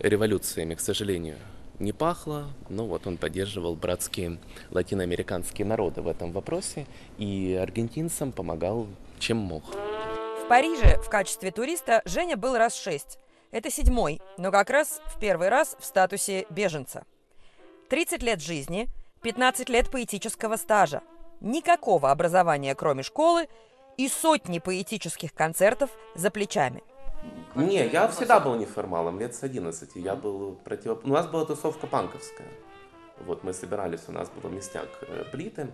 революциями, 0.01 0.75
к 0.75 0.81
сожалению, 0.81 1.37
не 1.79 1.93
пахло. 1.93 2.49
Ну 2.69 2.87
вот 2.87 3.07
он 3.07 3.17
поддерживал 3.17 3.77
братские 3.77 4.39
латиноамериканские 4.71 5.67
народы 5.67 6.03
в 6.03 6.09
этом 6.09 6.33
вопросе 6.33 6.87
и 7.17 7.59
аргентинцам 7.61 8.33
помогал 8.33 8.87
чем 9.19 9.37
мог. 9.39 9.65
Париже 10.51 10.99
в 10.99 11.09
качестве 11.09 11.53
туриста 11.53 12.03
Женя 12.05 12.37
был 12.37 12.57
раз 12.57 12.75
шесть. 12.75 13.21
Это 13.53 13.71
седьмой, 13.71 14.21
но 14.37 14.51
как 14.51 14.69
раз 14.69 15.01
в 15.07 15.21
первый 15.21 15.49
раз 15.49 15.77
в 15.79 15.85
статусе 15.85 16.45
беженца. 16.51 17.05
30 17.89 18.21
лет 18.25 18.41
жизни, 18.41 18.89
15 19.23 19.69
лет 19.69 19.93
поэтического 19.93 20.57
стажа, 20.57 21.03
никакого 21.41 22.11
образования, 22.11 22.75
кроме 22.75 23.05
школы, 23.05 23.47
и 23.97 24.09
сотни 24.09 24.59
поэтических 24.59 25.33
концертов 25.33 25.91
за 26.17 26.33
плечами. 26.33 26.83
Не, 27.55 27.87
я 27.87 28.09
всегда 28.09 28.41
был 28.41 28.57
неформалом, 28.57 29.21
лет 29.21 29.37
с 29.37 29.45
11. 29.45 29.95
Я 29.95 30.17
был 30.17 30.57
против... 30.57 31.05
У 31.05 31.11
нас 31.11 31.29
была 31.29 31.45
тусовка 31.45 31.87
панковская. 31.87 32.49
Вот 33.25 33.45
мы 33.45 33.53
собирались, 33.53 34.01
у 34.09 34.13
нас 34.13 34.29
был 34.31 34.51
местняк 34.51 34.89
э, 35.03 35.23
плиты 35.31 35.69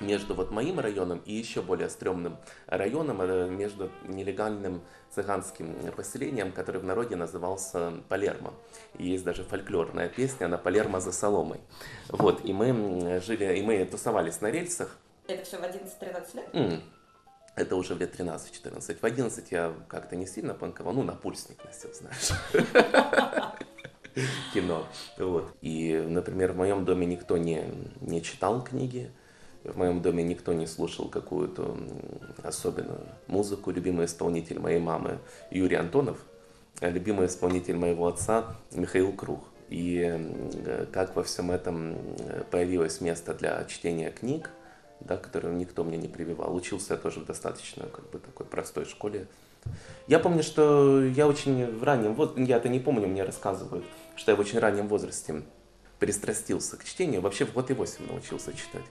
между 0.00 0.34
вот 0.34 0.50
моим 0.50 0.80
районом 0.80 1.18
и 1.24 1.32
еще 1.32 1.62
более 1.62 1.88
стрёмным 1.88 2.36
районом, 2.66 3.22
э, 3.22 3.48
между 3.48 3.90
нелегальным 4.04 4.82
цыганским 5.14 5.92
поселением, 5.96 6.52
который 6.52 6.80
в 6.80 6.84
народе 6.84 7.16
назывался 7.16 7.92
Палермо. 8.08 8.52
И 8.98 9.08
есть 9.08 9.24
даже 9.24 9.44
фольклорная 9.44 10.08
песня 10.08 10.48
на 10.48 10.58
Палермо 10.58 11.00
за 11.00 11.12
соломой. 11.12 11.60
Вот, 12.08 12.44
и 12.44 12.52
мы 12.52 13.20
жили, 13.20 13.56
и 13.58 13.62
мы 13.62 13.84
тусовались 13.84 14.40
на 14.40 14.50
рельсах. 14.50 14.96
Это 15.26 15.44
все 15.44 15.58
в 15.58 15.62
11-13 15.62 16.34
лет? 16.34 16.48
М, 16.52 16.82
Это 17.56 17.76
уже 17.76 17.94
в 17.94 18.00
лет 18.00 18.12
13-14. 18.18 18.98
В 19.00 19.04
11 19.04 19.52
я 19.52 19.72
как-то 19.88 20.16
не 20.16 20.26
сильно 20.26 20.54
панковал, 20.54 20.92
ну, 20.94 21.02
напульсник 21.04 21.64
носил, 21.64 21.90
знаешь. 21.94 22.32
Кино. 24.52 24.86
Вот. 25.18 25.52
И, 25.60 25.94
например, 25.94 26.52
в 26.52 26.56
моем 26.56 26.84
доме 26.84 27.06
никто 27.06 27.36
не, 27.36 27.64
не 28.00 28.22
читал 28.22 28.62
книги, 28.62 29.10
в 29.64 29.76
моем 29.76 30.02
доме 30.02 30.22
никто 30.22 30.52
не 30.52 30.66
слушал 30.66 31.08
какую-то 31.08 31.76
особенную 32.42 33.00
музыку. 33.26 33.70
Любимый 33.70 34.06
исполнитель 34.06 34.58
моей 34.58 34.80
мамы 34.80 35.18
Юрий 35.50 35.76
Антонов, 35.76 36.18
а 36.80 36.88
любимый 36.90 37.26
исполнитель 37.26 37.76
моего 37.76 38.06
отца 38.06 38.56
Михаил 38.72 39.12
Круг. 39.12 39.44
И 39.70 40.20
как 40.92 41.16
во 41.16 41.22
всем 41.22 41.50
этом 41.50 41.96
появилось 42.50 43.00
место 43.00 43.34
для 43.34 43.64
чтения 43.64 44.10
книг, 44.10 44.50
да, 45.00 45.16
которую 45.16 45.56
никто 45.56 45.82
мне 45.84 45.96
не 45.96 46.08
прививал. 46.08 46.54
Учился 46.54 46.94
я 46.94 47.00
тоже 47.00 47.20
в 47.20 47.24
достаточно 47.24 47.86
как 47.86 48.08
бы 48.10 48.18
такой 48.18 48.46
простой 48.46 48.84
школе. 48.84 49.26
Я 50.06 50.18
помню, 50.18 50.42
что 50.42 51.02
я 51.02 51.26
очень 51.26 51.66
в 51.66 51.82
раннем 51.82 52.14
возрасте, 52.14 52.44
я 52.44 52.58
это 52.58 52.68
не 52.68 52.78
помню, 52.78 53.08
мне 53.08 53.24
рассказывают, 53.24 53.84
что 54.14 54.30
я 54.30 54.36
в 54.36 54.40
очень 54.40 54.58
раннем 54.58 54.88
возрасте 54.88 55.42
пристрастился 55.98 56.76
к 56.76 56.84
чтению. 56.84 57.22
Вообще 57.22 57.46
в 57.46 57.54
год 57.54 57.70
и 57.70 57.74
восемь 57.74 58.06
научился 58.06 58.52
читать. 58.52 58.84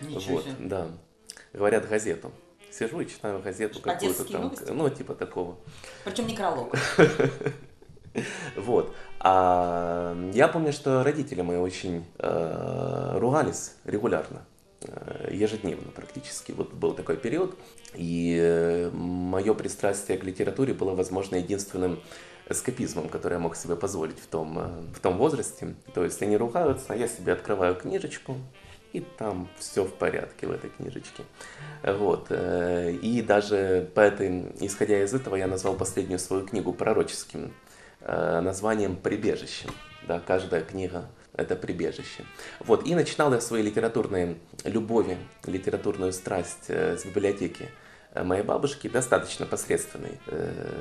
Ничего 0.00 0.36
вот, 0.36 0.44
себе. 0.44 0.54
да. 0.60 0.88
Говорят 1.52 1.88
газету. 1.88 2.32
Сижу 2.70 3.00
и 3.00 3.06
читаю 3.06 3.40
газету 3.40 3.80
какую-то 3.80 4.06
Одесские 4.06 4.32
там, 4.32 4.42
новости? 4.42 4.70
ну, 4.70 4.90
типа 4.90 5.14
такого. 5.14 5.56
Причем 6.04 6.26
некролог. 6.26 6.74
Вот. 8.56 8.94
А 9.18 10.16
я 10.32 10.46
помню, 10.46 10.72
что 10.72 11.02
родители 11.02 11.42
мои 11.42 11.56
очень 11.56 12.04
э, 12.18 13.18
ругались 13.18 13.72
регулярно, 13.84 14.46
э, 14.82 15.30
ежедневно 15.32 15.90
практически. 15.90 16.52
Вот 16.52 16.72
был 16.72 16.92
такой 16.92 17.16
период, 17.16 17.56
и 17.94 18.88
мое 18.92 19.52
пристрастие 19.54 20.16
к 20.18 20.22
литературе 20.22 20.74
было, 20.74 20.94
возможно, 20.94 21.34
единственным 21.34 21.98
эскапизмом, 22.48 23.08
который 23.08 23.34
я 23.34 23.38
мог 23.38 23.56
себе 23.56 23.76
позволить 23.76 24.18
в 24.18 24.26
том, 24.26 24.58
э, 24.58 24.92
в 24.94 25.00
том 25.00 25.16
возрасте. 25.16 25.74
То 25.94 26.04
есть 26.04 26.22
они 26.22 26.36
ругаются, 26.36 26.92
а 26.92 26.96
я 26.96 27.08
себе 27.08 27.32
открываю 27.32 27.74
книжечку, 27.74 28.36
и 28.94 29.00
там 29.00 29.48
все 29.58 29.84
в 29.84 29.92
порядке 29.92 30.46
в 30.46 30.52
этой 30.52 30.70
книжечке. 30.70 31.24
Вот. 31.82 32.28
э, 32.30 32.92
И 33.02 33.22
даже 33.22 33.90
по 33.92 34.00
этой, 34.00 34.52
исходя 34.60 35.02
из 35.02 35.12
этого, 35.12 35.34
я 35.34 35.48
назвал 35.48 35.74
последнюю 35.74 36.20
свою 36.20 36.46
книгу 36.46 36.72
пророческим 36.72 37.52
э, 38.00 38.40
названием 38.40 38.96
«Прибежище». 38.96 39.68
Да, 40.06 40.20
каждая 40.20 40.62
книга– 40.62 41.06
это 41.36 41.56
прибежище. 41.56 42.24
Вот. 42.60 42.86
И 42.86 42.94
начинал 42.94 43.34
я 43.34 43.40
свои 43.40 43.62
литературные 43.62 44.36
любови, 44.64 45.18
литературную 45.44 46.12
страсть 46.12 46.66
э, 46.68 46.96
с 46.96 47.04
библиотеки 47.04 47.68
моей 48.14 48.44
бабушки, 48.44 48.86
достаточно 48.86 49.44
посредственной 49.44 50.20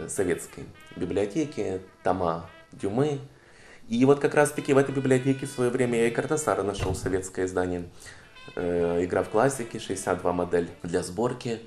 советской 0.07 0.65
библиотеки, 0.95 1.81
тома 2.03 2.47
Дюмы, 2.71 3.21
и 3.89 4.05
вот 4.05 4.19
как 4.19 4.33
раз-таки 4.33 4.73
в 4.73 4.77
этой 4.77 4.93
библиотеке 4.93 5.45
в 5.45 5.49
свое 5.49 5.69
время 5.69 5.99
я 5.99 6.07
и 6.07 6.11
Картасара 6.11 6.63
нашел 6.63 6.95
советское 6.95 7.45
издание. 7.45 7.85
Э, 8.55 9.03
Игра 9.03 9.23
в 9.23 9.29
классике, 9.29 9.79
62 9.79 10.33
модель 10.33 10.69
для 10.83 11.03
сборки. 11.03 11.59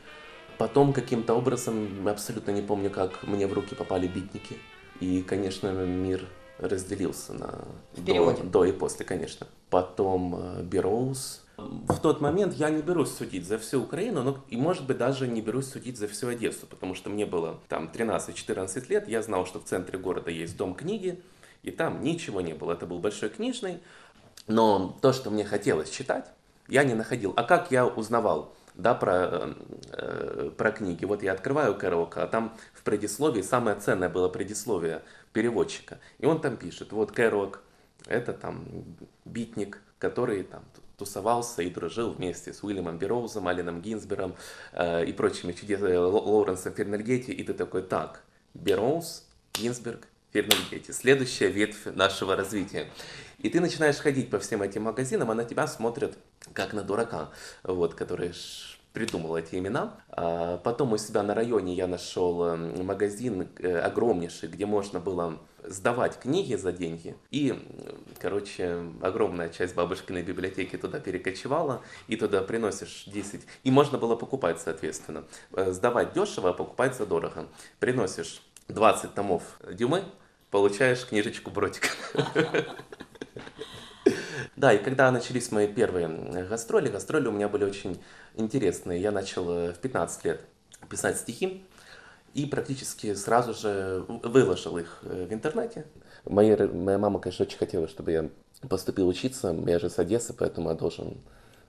Потом 0.58 0.92
каким-то 0.92 1.34
образом, 1.34 2.08
абсолютно 2.08 2.50
не 2.50 2.62
помню 2.62 2.90
как, 2.90 3.22
мне 3.24 3.46
в 3.46 3.52
руки 3.52 3.74
попали 3.74 4.06
битники. 4.06 4.56
И, 5.00 5.22
конечно, 5.22 5.68
мир 5.72 6.26
разделился 6.58 7.34
на 7.34 7.64
до, 7.96 8.32
до 8.42 8.64
и 8.64 8.72
после, 8.72 9.04
конечно. 9.04 9.46
Потом 9.68 10.34
э, 10.36 10.62
Бероуз. 10.62 11.42
В 11.56 12.00
тот 12.00 12.20
момент 12.20 12.54
я 12.54 12.68
не 12.68 12.82
берусь 12.82 13.10
судить 13.10 13.46
за 13.46 13.58
всю 13.58 13.82
Украину, 13.82 14.22
но 14.22 14.38
и, 14.48 14.56
может 14.56 14.86
быть, 14.86 14.98
даже 14.98 15.26
не 15.26 15.40
берусь 15.40 15.68
судить 15.68 15.96
за 15.96 16.06
всю 16.06 16.28
Одессу, 16.28 16.66
потому 16.66 16.94
что 16.94 17.08
мне 17.08 17.24
было 17.24 17.60
там 17.68 17.90
13-14 17.92 18.90
лет, 18.90 19.08
я 19.08 19.22
знал, 19.22 19.46
что 19.46 19.58
в 19.58 19.64
центре 19.64 19.98
города 19.98 20.30
есть 20.30 20.56
дом 20.56 20.74
книги, 20.74 21.18
и 21.66 21.72
там 21.72 22.02
ничего 22.02 22.40
не 22.40 22.54
было. 22.54 22.72
Это 22.72 22.86
был 22.86 23.00
большой 23.00 23.28
книжный, 23.28 23.80
но 24.46 24.96
то, 25.02 25.12
что 25.12 25.30
мне 25.30 25.44
хотелось 25.44 25.90
читать, 25.90 26.26
я 26.68 26.84
не 26.84 26.94
находил. 26.94 27.34
А 27.36 27.42
как 27.42 27.70
я 27.70 27.86
узнавал? 27.86 28.54
Да, 28.74 28.94
про, 28.94 29.14
э, 29.14 29.54
э, 29.92 30.50
про 30.56 30.70
книги. 30.70 31.04
Вот 31.04 31.22
я 31.22 31.32
открываю 31.32 31.74
Кэрока, 31.74 32.22
а 32.22 32.26
там 32.26 32.56
в 32.72 32.82
предисловии 32.82 33.42
самое 33.42 33.76
ценное 33.78 34.08
было 34.08 34.28
предисловие 34.28 35.02
переводчика. 35.32 35.98
И 36.18 36.26
он 36.26 36.40
там 36.40 36.56
пишет, 36.56 36.92
вот 36.92 37.10
Кэрок, 37.10 37.62
это 38.06 38.32
там 38.32 38.64
битник, 39.24 39.80
который 39.98 40.44
там 40.44 40.62
тусовался 40.98 41.62
и 41.62 41.70
дружил 41.70 42.12
вместе 42.12 42.52
с 42.52 42.62
Уильямом 42.62 42.98
Бероузом, 42.98 43.48
Алленом 43.48 43.80
Гинзбером 43.80 44.34
э, 44.72 45.06
и 45.06 45.12
прочими 45.12 45.52
чудесами, 45.52 45.96
Лоуренсом 45.96 46.74
Фернельгетти. 46.74 47.32
И 47.32 47.42
ты 47.42 47.54
такой, 47.54 47.82
так, 47.82 48.22
Бероуз, 48.54 49.26
Гинзберг, 49.54 50.06
Фернельгетти. 50.32 50.92
Следующая 50.92 51.48
ветвь 51.48 51.86
нашего 51.86 52.36
развития. 52.36 52.88
И 53.38 53.48
ты 53.48 53.60
начинаешь 53.60 53.96
ходить 53.96 54.30
по 54.30 54.38
всем 54.38 54.62
этим 54.62 54.82
магазинам, 54.82 55.30
а 55.30 55.34
на 55.34 55.44
тебя 55.44 55.66
смотрят 55.66 56.16
как 56.52 56.72
на 56.72 56.82
дурака, 56.82 57.30
вот, 57.62 57.94
который 57.94 58.32
придумал 58.96 59.36
эти 59.36 59.56
имена. 59.56 60.00
А 60.08 60.56
потом 60.56 60.94
у 60.94 60.96
себя 60.96 61.22
на 61.22 61.34
районе 61.34 61.74
я 61.74 61.86
нашел 61.86 62.42
э, 62.44 62.56
магазин 62.82 63.46
э, 63.58 63.78
огромнейший, 63.78 64.48
где 64.48 64.64
можно 64.64 65.00
было 65.00 65.38
сдавать 65.62 66.18
книги 66.18 66.54
за 66.54 66.72
деньги. 66.72 67.14
И, 67.30 67.54
короче, 68.18 68.86
огромная 69.02 69.50
часть 69.50 69.74
бабушкиной 69.74 70.22
библиотеки 70.22 70.76
туда 70.76 70.98
перекочевала, 70.98 71.82
и 72.08 72.16
туда 72.16 72.40
приносишь 72.40 73.04
10. 73.06 73.42
И 73.64 73.70
можно 73.70 73.98
было 73.98 74.16
покупать, 74.16 74.60
соответственно. 74.60 75.24
Э, 75.52 75.72
Сдавать 75.72 76.14
дешево, 76.14 76.50
а 76.50 76.52
покупать 76.54 76.96
задорого. 76.96 77.48
Приносишь 77.78 78.40
20 78.68 79.14
томов 79.14 79.42
Дюмы, 79.72 80.02
получаешь 80.50 81.06
книжечку 81.06 81.50
Бродика. 81.50 81.88
Да, 84.56 84.72
и 84.72 84.82
когда 84.82 85.10
начались 85.10 85.52
мои 85.52 85.68
первые 85.68 86.06
м, 86.06 86.48
гастроли, 86.48 86.88
гастроли 86.88 87.28
у 87.28 87.32
меня 87.32 87.46
были 87.46 87.64
очень 87.64 88.00
интересные. 88.36 89.02
Я 89.02 89.12
начал 89.12 89.50
э, 89.50 89.72
в 89.74 89.78
15 89.78 90.24
лет 90.24 90.40
писать 90.88 91.18
стихи 91.18 91.62
и 92.32 92.46
практически 92.46 93.14
сразу 93.14 93.52
же 93.52 94.04
выложил 94.08 94.78
их 94.78 95.00
э, 95.02 95.26
в 95.28 95.32
интернете. 95.32 95.84
Моя, 96.24 96.56
моя 96.68 96.96
мама, 96.96 97.20
конечно, 97.20 97.44
очень 97.44 97.58
хотела, 97.58 97.86
чтобы 97.86 98.12
я 98.12 98.30
поступил 98.66 99.08
учиться. 99.08 99.54
Я 99.66 99.78
же 99.78 99.90
с 99.90 99.98
Одессы, 99.98 100.32
поэтому 100.32 100.70
я 100.70 100.74
должен 100.74 101.18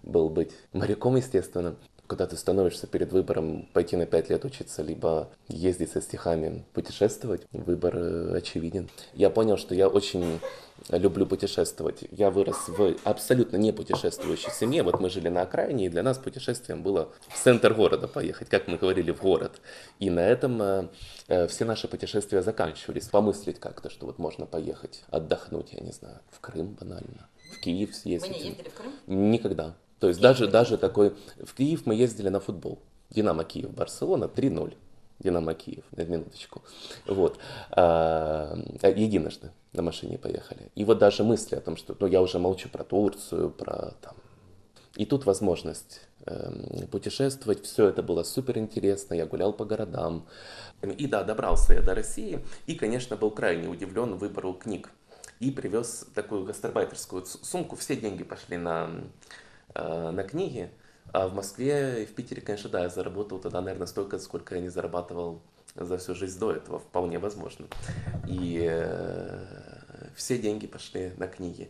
был 0.04 0.30
быть 0.30 0.52
моряком, 0.72 1.18
естественно. 1.18 1.76
Когда 2.08 2.26
ты 2.26 2.38
становишься 2.38 2.88
перед 2.88 3.12
выбором 3.12 3.68
пойти 3.74 3.96
на 3.96 4.06
5 4.06 4.30
лет 4.30 4.46
учиться, 4.46 4.82
либо 4.82 5.30
ездить 5.50 5.92
со 5.92 6.02
стихами, 6.02 6.64
путешествовать, 6.74 7.42
выбор 7.52 7.96
э, 7.98 8.38
очевиден. 8.38 8.90
Я 9.14 9.30
понял, 9.30 9.58
что 9.58 9.76
я 9.76 9.88
очень 9.90 10.40
люблю 10.90 11.26
путешествовать. 11.26 12.06
Я 12.12 12.32
вырос 12.32 12.68
в 12.68 12.96
абсолютно 13.04 13.58
не 13.58 13.72
путешествующей 13.72 14.52
семье. 14.52 14.84
Вот 14.84 15.00
мы 15.00 15.10
жили 15.10 15.28
на 15.28 15.42
окраине, 15.42 15.88
и 15.88 15.90
для 15.90 16.04
нас 16.04 16.18
путешествием 16.18 16.82
было 16.82 17.10
в 17.28 17.38
центр 17.38 17.74
города 17.74 18.08
поехать, 18.08 18.50
как 18.50 18.68
мы 18.68 18.78
говорили, 18.78 19.12
в 19.12 19.22
город. 19.22 19.60
И 20.00 20.10
на 20.10 20.22
этом 20.22 20.62
э, 20.62 20.88
э, 21.28 21.48
все 21.48 21.66
наши 21.66 21.88
путешествия 21.88 22.42
заканчивались. 22.42 23.08
Помыслить 23.08 23.60
как-то, 23.60 23.90
что 23.90 24.06
вот 24.06 24.18
можно 24.18 24.46
поехать 24.46 25.04
отдохнуть, 25.10 25.74
я 25.74 25.82
не 25.82 25.92
знаю, 25.92 26.20
в 26.30 26.40
Крым 26.40 26.78
банально, 26.80 27.28
в 27.52 27.60
Киев 27.60 27.94
съездить. 27.96 28.32
Вы 28.32 28.38
не 28.38 28.50
ездили 28.50 28.70
в 28.70 28.74
Крым? 28.74 28.94
Никогда. 29.08 29.76
То 30.00 30.08
есть 30.08 30.20
даже, 30.20 30.48
даже 30.48 30.78
такой... 30.78 31.16
В 31.44 31.54
Киев 31.54 31.86
мы 31.86 31.96
ездили 31.96 32.30
на 32.30 32.40
футбол. 32.40 32.80
Динамо 33.10 33.44
Киев, 33.44 33.72
Барселона 33.72 34.26
3-0. 34.26 34.76
Динамо 35.20 35.54
Киев, 35.56 35.84
на 35.92 36.04
минуточку. 36.04 36.62
Вот. 37.08 37.40
А, 37.72 38.56
единожды 38.84 39.52
на 39.74 39.82
машине 39.82 40.18
поехали. 40.18 40.72
И 40.76 40.86
вот 40.86 41.00
даже 41.00 41.24
мысли 41.24 41.56
о 41.56 41.62
том, 41.62 41.78
что... 41.78 41.96
Ну, 42.00 42.08
я 42.08 42.22
уже 42.22 42.38
молчу 42.38 42.70
про 42.70 42.84
Турцию, 42.84 43.50
про 43.50 43.94
там... 44.02 44.16
И 44.96 45.06
тут 45.06 45.26
возможность 45.26 46.02
э, 46.26 46.86
путешествовать. 46.92 47.64
Все 47.64 47.88
это 47.88 48.04
было 48.04 48.24
супер 48.24 48.58
интересно. 48.58 49.16
Я 49.16 49.26
гулял 49.26 49.54
по 49.54 49.66
городам. 49.66 50.28
И 50.82 51.08
да, 51.08 51.24
добрался 51.24 51.74
я 51.74 51.82
до 51.82 51.96
России. 51.96 52.40
И, 52.68 52.76
конечно, 52.76 53.16
был 53.16 53.32
крайне 53.32 53.68
удивлен 53.68 54.16
выбору 54.16 54.54
книг. 54.54 54.92
И 55.40 55.52
привез 55.52 56.06
такую 56.16 56.46
гастарбайтерскую 56.46 57.26
сумку. 57.26 57.76
Все 57.76 57.96
деньги 57.96 58.24
пошли 58.24 58.58
на 58.58 58.90
Э, 58.90 59.47
на 59.78 60.24
книги. 60.24 60.70
А 61.14 61.28
в 61.28 61.34
Москве 61.34 62.04
и 62.04 62.06
в 62.06 62.14
Питере, 62.14 62.42
конечно, 62.42 62.70
да, 62.70 62.84
я 62.84 62.90
заработал 62.90 63.40
тогда, 63.40 63.62
наверное, 63.62 63.88
столько, 63.88 64.20
сколько 64.20 64.56
я 64.56 64.62
не 64.62 64.70
зарабатывал 64.70 65.42
за 65.76 65.98
всю 65.98 66.16
жизнь 66.16 66.40
до 66.40 66.52
этого, 66.52 66.80
вполне 66.80 67.20
возможно. 67.20 67.68
И 68.28 68.68
э, 68.70 70.10
все 70.16 70.38
деньги 70.38 70.68
пошли 70.68 71.14
на 71.18 71.28
книги. 71.28 71.70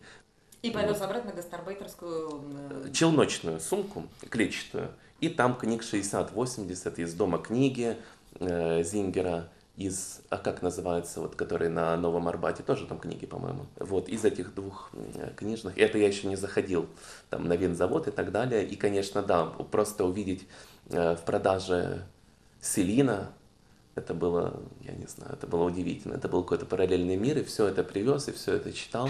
И 0.62 0.70
повез 0.70 0.98
вот. 0.98 1.04
обратно 1.04 1.32
гастарбайтерскую... 1.32 2.42
Э, 2.70 2.90
челночную 2.92 3.60
сумку, 3.60 4.06
клетчатую. 4.28 4.90
И 5.20 5.28
там 5.28 5.56
книг 5.56 5.82
60-80 5.82 7.00
из 7.00 7.14
дома 7.14 7.38
книги 7.38 7.96
э, 8.40 8.82
Зингера 8.82 9.48
из, 9.78 10.22
а 10.28 10.38
как 10.38 10.60
называется, 10.60 11.20
вот, 11.20 11.36
который 11.36 11.68
на 11.68 11.96
Новом 11.96 12.26
Арбате, 12.26 12.64
тоже 12.64 12.84
там 12.86 12.98
книги, 12.98 13.26
по-моему. 13.26 13.66
Вот, 13.76 14.08
из 14.08 14.24
этих 14.24 14.52
двух 14.52 14.90
книжных, 15.36 15.78
это 15.78 15.98
я 15.98 16.08
еще 16.08 16.26
не 16.26 16.34
заходил, 16.34 16.88
там, 17.30 17.46
на 17.46 17.54
винзавод 17.54 18.08
и 18.08 18.10
так 18.10 18.32
далее. 18.32 18.66
И, 18.66 18.74
конечно, 18.74 19.22
да, 19.22 19.46
просто 19.46 20.04
увидеть 20.04 20.48
э, 20.90 21.14
в 21.14 21.20
продаже 21.20 22.04
Селина, 22.60 23.30
это 23.94 24.14
было, 24.14 24.60
я 24.80 24.94
не 24.94 25.06
знаю, 25.06 25.34
это 25.34 25.46
было 25.46 25.64
удивительно. 25.64 26.14
Это 26.14 26.28
был 26.28 26.42
какой-то 26.42 26.66
параллельный 26.66 27.16
мир, 27.16 27.38
и 27.38 27.44
все 27.44 27.68
это 27.68 27.84
привез, 27.84 28.28
и 28.28 28.32
все 28.32 28.54
это 28.54 28.72
читал. 28.72 29.08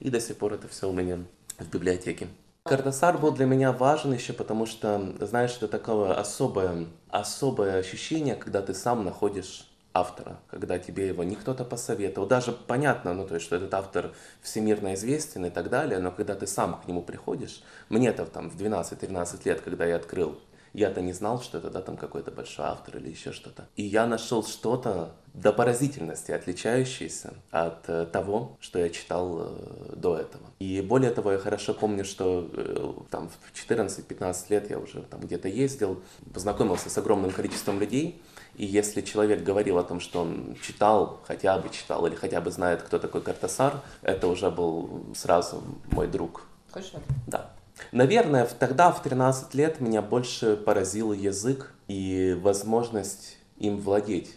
И 0.00 0.10
до 0.10 0.20
сих 0.20 0.36
пор 0.36 0.54
это 0.54 0.66
все 0.66 0.88
у 0.88 0.92
меня 0.92 1.18
в 1.58 1.70
библиотеке. 1.70 2.26
Картасар 2.64 3.16
был 3.16 3.30
для 3.30 3.46
меня 3.46 3.72
важен 3.72 4.12
еще, 4.12 4.32
потому 4.32 4.66
что, 4.66 5.14
знаешь, 5.20 5.56
это 5.56 5.68
такое 5.68 6.14
особое, 6.14 6.86
особое 7.08 7.78
ощущение, 7.78 8.34
когда 8.34 8.60
ты 8.60 8.74
сам 8.74 9.04
находишь 9.04 9.69
автора, 9.92 10.38
когда 10.48 10.78
тебе 10.78 11.08
его 11.08 11.24
не 11.24 11.36
кто-то 11.36 11.64
посоветовал. 11.64 12.26
Даже 12.26 12.52
понятно, 12.52 13.12
ну, 13.14 13.26
то 13.26 13.34
есть, 13.34 13.46
что 13.46 13.56
этот 13.56 13.74
автор 13.74 14.12
всемирно 14.40 14.94
известен 14.94 15.46
и 15.46 15.50
так 15.50 15.68
далее, 15.68 15.98
но 15.98 16.12
когда 16.12 16.34
ты 16.34 16.46
сам 16.46 16.80
к 16.80 16.86
нему 16.86 17.02
приходишь, 17.02 17.62
мне-то 17.88 18.24
там 18.26 18.50
в 18.50 18.56
12-13 18.56 19.40
лет, 19.44 19.60
когда 19.60 19.84
я 19.84 19.96
открыл, 19.96 20.38
я-то 20.72 21.00
не 21.00 21.12
знал, 21.12 21.40
что 21.40 21.58
это, 21.58 21.70
да, 21.70 21.82
там 21.82 21.96
какой-то 21.96 22.30
большой 22.30 22.66
автор 22.66 22.98
или 22.98 23.10
еще 23.10 23.32
что-то. 23.32 23.66
И 23.76 23.82
я 23.82 24.06
нашел 24.06 24.44
что-то 24.44 25.16
до 25.34 25.52
поразительности 25.52 26.32
отличающееся 26.32 27.34
от 27.50 27.88
э, 27.88 28.06
того, 28.06 28.56
что 28.60 28.78
я 28.78 28.88
читал 28.90 29.38
э, 29.40 29.96
до 29.96 30.16
этого. 30.16 30.44
И 30.58 30.80
более 30.80 31.10
того, 31.10 31.32
я 31.32 31.38
хорошо 31.38 31.74
помню, 31.74 32.04
что 32.04 32.48
э, 32.52 32.92
там 33.10 33.28
в 33.28 33.70
14-15 33.70 34.44
лет 34.50 34.70
я 34.70 34.78
уже 34.78 35.02
там 35.02 35.20
где-то 35.20 35.48
ездил, 35.48 36.02
познакомился 36.32 36.90
с 36.90 36.98
огромным 36.98 37.30
количеством 37.30 37.80
людей, 37.80 38.20
и 38.54 38.66
если 38.66 39.00
человек 39.00 39.42
говорил 39.42 39.78
о 39.78 39.84
том, 39.84 40.00
что 40.00 40.20
он 40.20 40.56
читал, 40.62 41.20
хотя 41.26 41.58
бы 41.58 41.68
читал, 41.70 42.06
или 42.06 42.14
хотя 42.14 42.40
бы 42.40 42.50
знает, 42.50 42.82
кто 42.82 42.98
такой 42.98 43.22
Картасар, 43.22 43.80
это 44.02 44.26
уже 44.26 44.50
был 44.50 45.06
сразу 45.14 45.62
мой 45.90 46.06
друг. 46.06 46.42
Точно? 46.72 47.00
Да. 47.26 47.50
Наверное, 47.92 48.46
тогда, 48.46 48.92
в 48.92 49.02
13 49.02 49.54
лет, 49.54 49.80
меня 49.80 50.02
больше 50.02 50.56
поразил 50.56 51.12
язык 51.12 51.72
и 51.88 52.38
возможность 52.40 53.38
им 53.56 53.78
владеть. 53.78 54.36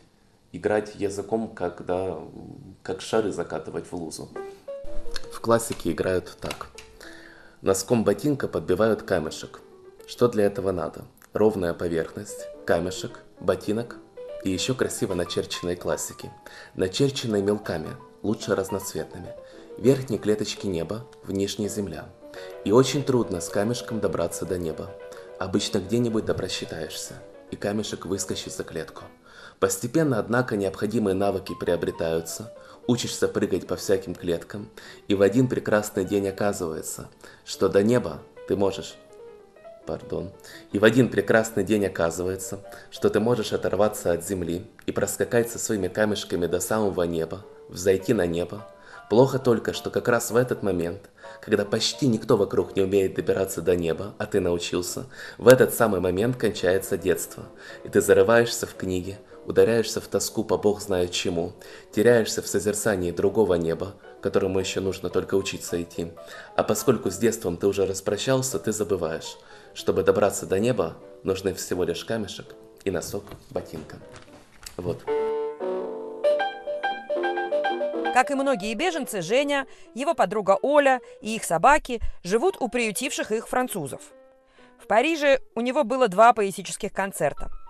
Играть 0.52 0.96
языком, 0.96 1.50
когда 1.54 2.20
как 2.84 3.02
шары 3.02 3.32
закатывать 3.32 3.86
в 3.92 3.94
лузу. 3.94 4.30
В 5.34 5.42
классике 5.42 5.92
играют 5.92 6.38
так. 6.40 6.70
Носком 7.62 8.04
ботинка 8.04 8.48
подбивают 8.48 9.04
камешек. 9.04 9.62
Что 10.08 10.28
для 10.28 10.46
этого 10.46 10.72
надо? 10.72 11.06
Ровная 11.34 11.74
поверхность, 11.74 12.48
камешек, 12.66 13.22
ботинок 13.40 13.98
и 14.44 14.50
еще 14.50 14.74
красиво 14.74 15.14
начерченные 15.14 15.76
классики. 15.76 16.32
Начерченные 16.76 17.42
мелками, 17.42 17.90
лучше 18.22 18.56
разноцветными. 18.56 19.34
Верхние 19.78 20.20
клеточки 20.20 20.68
неба, 20.68 21.08
внешняя 21.24 21.70
земля. 21.70 22.10
И 22.64 22.72
очень 22.72 23.04
трудно 23.04 23.42
с 23.42 23.50
камешком 23.50 24.00
добраться 24.00 24.46
до 24.46 24.58
неба. 24.58 24.92
Обычно 25.40 25.80
где-нибудь 25.80 26.26
да 26.26 26.34
просчитаешься, 26.34 27.16
и 27.52 27.56
камешек 27.56 28.06
выскочит 28.06 28.54
за 28.54 28.64
клетку. 28.64 29.04
Постепенно, 29.60 30.20
однако, 30.20 30.58
необходимые 30.58 31.16
навыки 31.16 31.54
приобретаются, 31.60 32.54
учишься 32.88 33.28
прыгать 33.28 33.68
по 33.68 33.76
всяким 33.76 34.14
клеткам, 34.14 34.70
и 35.08 35.16
в 35.16 35.22
один 35.22 35.48
прекрасный 35.48 36.06
день 36.06 36.28
оказывается, 36.28 37.10
что 37.46 37.70
до 37.70 37.82
неба 37.82 38.22
ты 38.48 38.56
можешь 38.56 38.96
пардон. 39.86 40.32
И 40.72 40.80
в 40.80 40.84
один 40.84 41.10
прекрасный 41.10 41.64
день 41.64 41.86
оказывается, 41.86 42.60
что 42.92 43.10
ты 43.10 43.20
можешь 43.20 43.54
оторваться 43.54 44.12
от 44.12 44.26
земли 44.26 44.66
и 44.86 44.92
проскакать 44.92 45.50
со 45.50 45.60
своими 45.60 45.88
камешками 45.88 46.48
до 46.48 46.60
самого 46.60 47.04
неба, 47.04 47.46
взойти 47.70 48.14
на 48.14 48.26
небо. 48.26 48.68
Плохо 49.10 49.38
только, 49.38 49.74
что 49.74 49.90
как 49.90 50.08
раз 50.08 50.32
в 50.32 50.36
этот 50.36 50.64
момент, 50.64 51.10
когда 51.42 51.66
почти 51.66 52.08
никто 52.08 52.38
вокруг 52.38 52.76
не 52.76 52.82
умеет 52.82 53.16
добираться 53.16 53.62
до 53.62 53.76
неба, 53.76 54.16
а 54.18 54.26
ты 54.26 54.40
научился, 54.40 55.06
в 55.38 55.48
этот 55.48 55.74
самый 55.74 56.00
момент 56.00 56.38
кончается 56.38 56.98
детство, 56.98 57.44
и 57.84 57.90
ты 57.90 58.02
зарываешься 58.02 58.66
в 58.66 58.76
книги, 58.76 59.20
ударяешься 59.46 60.00
в 60.00 60.08
тоску 60.08 60.44
по 60.44 60.58
бог 60.58 60.82
знает 60.82 61.12
чему, 61.12 61.54
теряешься 61.92 62.42
в 62.42 62.48
созерцании 62.48 63.12
другого 63.12 63.56
неба, 63.56 63.94
которому 64.22 64.60
еще 64.60 64.80
нужно 64.80 65.10
только 65.10 65.36
учиться 65.36 65.82
идти. 65.82 66.12
А 66.56 66.64
поскольку 66.64 67.12
с 67.12 67.18
детством 67.18 67.58
ты 67.58 67.68
уже 67.68 67.86
распрощался, 67.86 68.58
ты 68.58 68.72
забываешь– 68.72 69.38
чтобы 69.74 70.04
добраться 70.04 70.46
до 70.46 70.60
неба, 70.60 70.96
нужны 71.24 71.54
всего 71.54 71.84
лишь 71.84 72.06
камешек 72.06 72.56
и 72.84 72.92
носок 72.92 73.24
ботинка. 73.50 73.98
Вот. 74.78 75.04
Как 78.14 78.30
и 78.30 78.36
многие 78.36 78.74
беженцы, 78.76 79.22
Женя, 79.22 79.66
его 79.96 80.14
подруга 80.14 80.58
Оля 80.62 81.02
и 81.22 81.36
их 81.36 81.44
собаки 81.44 82.00
живут 82.24 82.58
у 82.60 82.70
приютивших 82.70 83.32
их 83.32 83.48
французов. 83.48 84.02
В 84.78 84.86
Париже 84.86 85.40
у 85.56 85.62
него 85.62 85.84
было 85.84 86.08
два 86.08 86.34
поэтических 86.34 86.94
концерта– 86.94 87.50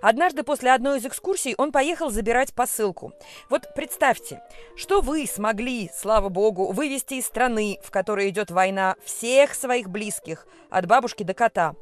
Однажды 0.00 0.42
после 0.42 0.72
одной 0.72 0.98
из 0.98 1.06
экскурсий 1.06 1.54
он 1.56 1.72
поехал 1.72 2.10
забирать 2.10 2.54
посылку. 2.54 3.12
Вот 3.48 3.74
представьте, 3.74 4.42
что 4.76 5.00
вы 5.00 5.26
смогли, 5.26 5.90
слава 5.94 6.28
богу, 6.28 6.72
вывести 6.72 7.14
из 7.14 7.26
страны, 7.26 7.78
в 7.82 7.90
которой 7.90 8.28
идет 8.28 8.50
война, 8.50 8.96
всех 9.04 9.54
своих 9.54 9.88
близких, 9.88 10.46
от 10.70 10.86
бабушки 10.86 11.22
до 11.22 11.34
кота. 11.34 11.74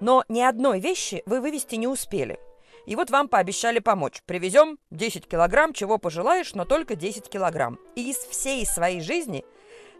Но 0.00 0.24
ни 0.28 0.40
одной 0.40 0.80
вещи 0.80 1.22
вы 1.26 1.40
вывести 1.40 1.76
не 1.76 1.86
успели. 1.86 2.38
И 2.86 2.96
вот 2.96 3.10
вам 3.10 3.28
пообещали 3.28 3.78
помочь. 3.78 4.22
Привезем 4.26 4.78
10 4.90 5.28
килограмм, 5.28 5.72
чего 5.72 5.98
пожелаешь, 5.98 6.54
но 6.54 6.64
только 6.64 6.96
10 6.96 7.28
килограмм. 7.28 7.78
И 7.94 8.10
из 8.10 8.16
всей 8.16 8.64
своей 8.66 9.00
жизни 9.00 9.44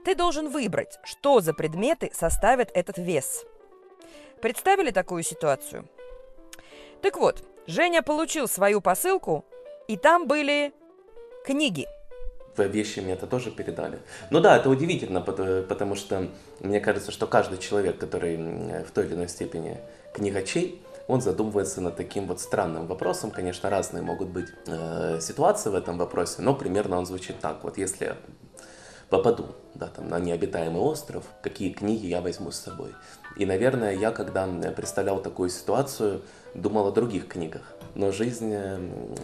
ты 0.04 0.14
должен 0.14 0.48
выбрать, 0.48 0.98
что 1.04 1.40
за 1.40 1.52
предметы 1.52 2.10
составят 2.14 2.70
этот 2.74 2.98
вес. 2.98 3.44
Представили 4.40 4.90
такую 4.90 5.22
ситуацию? 5.22 5.88
Так 7.02 7.16
вот, 7.16 7.42
Женя 7.66 8.02
получил 8.02 8.48
свою 8.48 8.80
посылку, 8.80 9.44
и 9.88 9.96
там 9.96 10.26
были 10.26 10.72
книги. 11.44 11.86
Вещи 12.56 13.00
мне 13.00 13.14
это 13.14 13.26
тоже 13.26 13.50
передали. 13.50 14.00
Ну 14.30 14.40
да, 14.40 14.56
это 14.56 14.68
удивительно, 14.68 15.22
потому 15.22 15.94
что 15.94 16.28
мне 16.60 16.80
кажется, 16.80 17.10
что 17.10 17.26
каждый 17.26 17.58
человек, 17.58 17.96
который 17.96 18.36
в 18.84 18.90
той 18.90 19.06
или 19.06 19.14
иной 19.14 19.28
степени 19.28 19.78
книгачей, 20.12 20.82
он 21.06 21.22
задумывается 21.22 21.80
над 21.80 21.96
таким 21.96 22.26
вот 22.26 22.40
странным 22.40 22.86
вопросом. 22.86 23.30
Конечно, 23.30 23.70
разные 23.70 24.02
могут 24.02 24.28
быть 24.28 24.48
э, 24.66 25.18
ситуации 25.20 25.70
в 25.70 25.74
этом 25.74 25.98
вопросе, 25.98 26.42
но 26.42 26.54
примерно 26.54 26.98
он 26.98 27.06
звучит 27.06 27.40
так. 27.40 27.64
Вот 27.64 27.78
если 27.78 28.14
попаду 29.08 29.46
да, 29.74 29.88
там, 29.88 30.08
на 30.08 30.20
необитаемый 30.20 30.80
остров, 30.80 31.24
какие 31.42 31.70
книги 31.70 32.06
я 32.06 32.20
возьму 32.20 32.52
с 32.52 32.60
собой. 32.60 32.94
И, 33.36 33.46
наверное, 33.46 33.94
я, 33.94 34.10
когда 34.10 34.46
представлял 34.76 35.20
такую 35.22 35.50
ситуацию, 35.50 36.22
думал 36.54 36.88
о 36.88 36.92
других 36.92 37.28
книгах. 37.28 37.62
Но 37.94 38.12
жизнь 38.12 38.54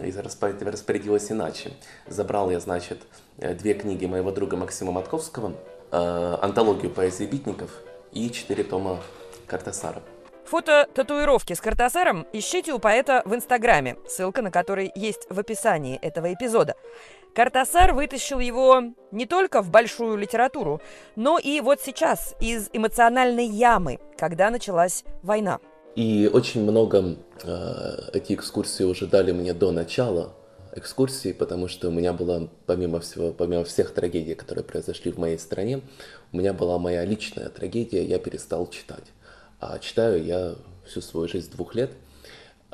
распорядилась 0.01 1.31
иначе. 1.31 1.71
Забрал 2.07 2.49
я, 2.49 2.59
значит, 2.59 2.99
две 3.37 3.73
книги 3.73 4.05
моего 4.05 4.31
друга 4.31 4.57
Максима 4.57 4.91
Матковского, 4.91 5.53
э, 5.91 6.37
антологию 6.41 6.91
поэзии 6.91 7.25
битников 7.25 7.71
и 8.11 8.29
четыре 8.31 8.63
тома 8.63 8.99
Картасара. 9.45 10.01
Фото 10.45 10.87
татуировки 10.93 11.51
с 11.53 11.59
Картасаром 11.59 12.25
ищите 12.31 12.71
у 12.71 12.79
поэта 12.79 13.21
в 13.25 13.35
Инстаграме, 13.35 13.97
ссылка 14.07 14.41
на 14.41 14.49
который 14.49 14.89
есть 14.95 15.27
в 15.29 15.37
описании 15.39 15.97
этого 15.97 16.33
эпизода. 16.33 16.75
Картасар 17.33 17.93
вытащил 17.93 18.39
его 18.39 18.83
не 19.11 19.25
только 19.25 19.61
в 19.61 19.69
большую 19.69 20.17
литературу, 20.17 20.81
но 21.15 21.37
и 21.37 21.61
вот 21.61 21.79
сейчас 21.81 22.35
из 22.39 22.69
эмоциональной 22.73 23.45
ямы, 23.45 23.99
когда 24.17 24.49
началась 24.49 25.03
война. 25.21 25.59
И 25.95 26.29
очень 26.31 26.61
много 26.61 27.17
э, 27.43 28.09
эти 28.13 28.33
экскурсии 28.33 28.83
уже 28.83 29.07
дали 29.07 29.31
мне 29.31 29.53
до 29.53 29.71
начала 29.71 30.33
экскурсии, 30.75 31.31
потому 31.31 31.67
что 31.67 31.89
у 31.89 31.91
меня 31.91 32.13
была, 32.13 32.49
помимо 32.65 32.99
всего, 32.99 33.33
помимо 33.33 33.63
всех 33.63 33.93
трагедий, 33.93 34.35
которые 34.35 34.63
произошли 34.63 35.11
в 35.11 35.17
моей 35.17 35.39
стране, 35.39 35.81
у 36.31 36.37
меня 36.37 36.53
была 36.53 36.77
моя 36.77 37.03
личная 37.03 37.49
трагедия, 37.49 38.05
я 38.05 38.19
перестал 38.19 38.69
читать. 38.69 39.05
А 39.59 39.79
читаю 39.79 40.23
я 40.23 40.55
всю 40.85 41.01
свою 41.01 41.27
жизнь 41.27 41.51
двух 41.51 41.73
лет. 41.73 41.91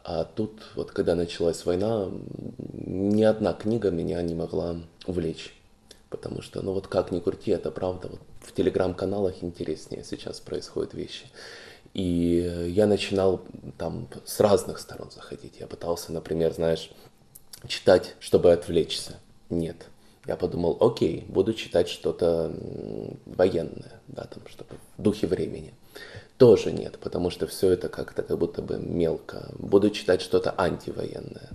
А 0.04 0.26
тут, 0.26 0.62
вот 0.76 0.92
когда 0.92 1.16
началась 1.16 1.66
война, 1.66 2.10
ни 2.86 3.24
одна 3.24 3.54
книга 3.54 3.90
меня 3.90 4.22
не 4.22 4.36
могла 4.36 4.76
увлечь. 5.08 5.56
Потому 6.10 6.42
что, 6.42 6.62
ну 6.62 6.74
вот 6.74 6.88
как 6.88 7.12
ни 7.12 7.20
крути, 7.20 7.52
это 7.52 7.72
правда. 7.72 8.10
Вот 8.10 8.20
в 8.42 8.52
телеграм-каналах 8.54 9.42
интереснее 9.42 10.04
сейчас 10.04 10.40
происходят 10.40 10.94
вещи. 10.94 11.26
И 11.94 12.70
я 12.70 12.86
начинал 12.86 13.42
там 13.78 14.08
с 14.26 14.40
разных 14.40 14.80
сторон 14.80 15.10
заходить. 15.12 15.60
Я 15.60 15.68
пытался, 15.68 16.12
например, 16.12 16.54
знаешь, 16.54 16.92
читать, 17.68 18.16
чтобы 18.20 18.52
отвлечься. 18.52 19.20
Нет. 19.50 19.88
Я 20.26 20.36
подумал, 20.36 20.78
окей, 20.80 21.26
буду 21.28 21.54
читать 21.54 21.90
что-то 21.90 22.54
военное, 23.26 24.02
да, 24.08 24.24
там, 24.24 24.44
чтобы 24.48 24.76
в 24.98 25.02
духе 25.02 25.28
времени 25.28 25.74
тоже 26.44 26.74
нет, 26.74 27.00
потому 27.00 27.30
что 27.30 27.48
все 27.48 27.72
это 27.72 27.88
как-то 27.88 28.22
как 28.22 28.38
будто 28.38 28.62
бы 28.62 28.78
мелко. 28.78 29.48
Буду 29.58 29.90
читать 29.92 30.22
что-то 30.22 30.54
антивоенное. 30.58 31.52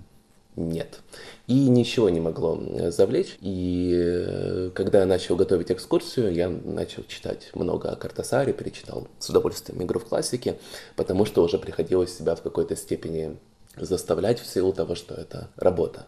Нет. 0.55 1.01
И 1.45 1.69
ничего 1.69 2.09
не 2.09 2.19
могло 2.19 2.59
завлечь. 2.89 3.37
И 3.39 3.93
э, 3.95 4.71
когда 4.73 5.01
я 5.01 5.05
начал 5.05 5.35
готовить 5.35 5.71
экскурсию, 5.71 6.33
я 6.33 6.49
начал 6.49 7.03
читать 7.03 7.51
много 7.53 7.91
о 7.91 7.95
Картасаре, 7.95 8.51
перечитал 8.51 9.07
с 9.19 9.29
удовольствием 9.29 9.83
игру 9.83 9.99
в 9.99 10.05
классике, 10.05 10.57
потому 10.95 11.25
что 11.25 11.43
уже 11.43 11.59
приходилось 11.59 12.17
себя 12.17 12.33
в 12.33 12.41
какой-то 12.41 12.75
степени 12.75 13.37
заставлять 13.77 14.39
в 14.39 14.47
силу 14.47 14.73
того, 14.73 14.95
что 14.95 15.13
это 15.13 15.51
работа. 15.55 16.07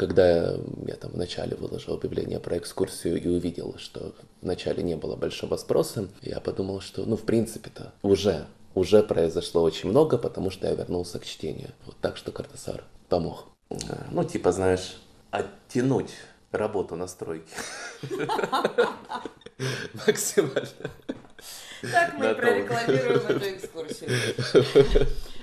Когда 0.00 0.54
я 0.86 0.94
там 0.98 1.10
вначале 1.10 1.54
выложил 1.56 1.92
объявление 1.92 2.40
про 2.40 2.56
экскурсию 2.56 3.22
и 3.22 3.28
увидел, 3.28 3.74
что 3.76 4.14
вначале 4.40 4.82
не 4.82 4.96
было 4.96 5.14
большого 5.14 5.58
спроса, 5.58 6.08
я 6.22 6.40
подумал, 6.40 6.80
что, 6.80 7.04
ну, 7.04 7.18
в 7.18 7.24
принципе-то, 7.24 7.92
уже, 8.00 8.46
уже 8.74 9.02
произошло 9.02 9.62
очень 9.62 9.90
много, 9.90 10.16
потому 10.16 10.48
что 10.48 10.66
я 10.68 10.74
вернулся 10.74 11.18
к 11.18 11.26
чтению. 11.26 11.72
Вот 11.84 11.96
так 12.00 12.16
что 12.16 12.32
Картасар 12.32 12.84
помог. 13.10 13.48
Ну, 14.10 14.24
типа, 14.24 14.52
знаешь, 14.52 14.96
оттянуть 15.30 16.12
работу 16.50 16.96
на 16.96 17.06
стройке. 17.06 17.52
Максимально. 20.06 20.90
Так 21.82 22.14
мы 22.16 22.34
прорекламируем 22.34 23.26
эту 23.26 23.44
экскурсию. 23.50 24.10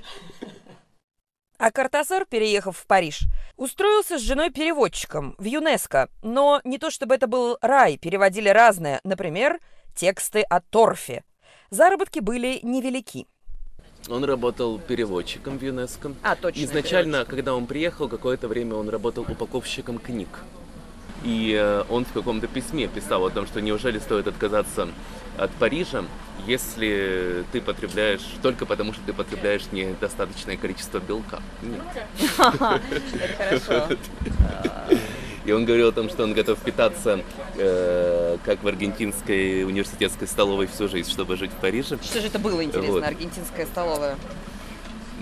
А 1.59 1.71
Картасар, 1.71 2.25
переехав 2.25 2.77
в 2.77 2.85
Париж, 2.85 3.21
устроился 3.55 4.19
с 4.19 4.21
женой 4.21 4.51
переводчиком 4.51 5.33
в 5.39 5.45
ЮНЕСКО. 5.45 6.09
Но 6.21 6.61
не 6.63 6.77
то 6.77 6.91
чтобы 6.91 7.15
это 7.15 7.25
был 7.25 7.57
рай, 7.61 7.97
переводили 7.97 8.49
разное. 8.49 9.01
Например, 9.03 9.59
тексты 9.95 10.41
о 10.41 10.61
торфе. 10.61 11.23
Заработки 11.71 12.19
были 12.19 12.59
невелики. 12.61 13.25
Он 14.07 14.23
работал 14.23 14.77
переводчиком 14.77 15.57
в 15.57 15.63
ЮНЕСКО. 15.63 16.13
А, 16.21 16.35
точно. 16.35 16.63
Изначально, 16.63 17.25
когда 17.25 17.55
он 17.55 17.65
приехал, 17.65 18.07
какое-то 18.07 18.47
время 18.47 18.75
он 18.75 18.89
работал 18.89 19.25
упаковщиком 19.27 19.97
книг. 19.97 20.29
И 21.23 21.55
э, 21.57 21.83
он 21.89 22.05
в 22.05 22.11
каком-то 22.13 22.47
письме 22.47 22.87
писал 22.87 23.25
о 23.25 23.29
том, 23.29 23.47
что 23.47 23.61
неужели 23.61 23.99
стоит 23.99 24.27
отказаться 24.27 24.87
от 25.37 25.51
Парижа, 25.51 26.03
если 26.45 27.43
ты 27.51 27.61
потребляешь 27.61 28.21
только 28.41 28.65
потому, 28.65 28.93
что 28.93 29.01
ты 29.05 29.13
потребляешь 29.13 29.63
недостаточное 29.71 30.57
количество 30.57 30.99
белка. 30.99 31.41
Нет. 31.61 31.81
Хорошо. 33.37 33.97
И 35.45 35.51
он 35.51 35.65
говорил 35.65 35.89
о 35.89 35.91
том, 35.93 36.09
что 36.09 36.23
он 36.23 36.33
готов 36.33 36.59
питаться 36.59 37.21
э, 37.55 38.37
как 38.43 38.63
в 38.63 38.67
аргентинской 38.67 39.63
университетской 39.63 40.27
столовой 40.27 40.67
всю 40.67 40.89
жизнь, 40.89 41.09
чтобы 41.09 41.37
жить 41.37 41.51
в 41.51 41.55
Париже. 41.55 41.97
Что 42.03 42.19
же 42.19 42.27
это 42.27 42.37
было, 42.37 42.63
интересно, 42.63 42.91
вот. 42.91 43.03
аргентинская 43.03 43.65
столовая? 43.65 44.17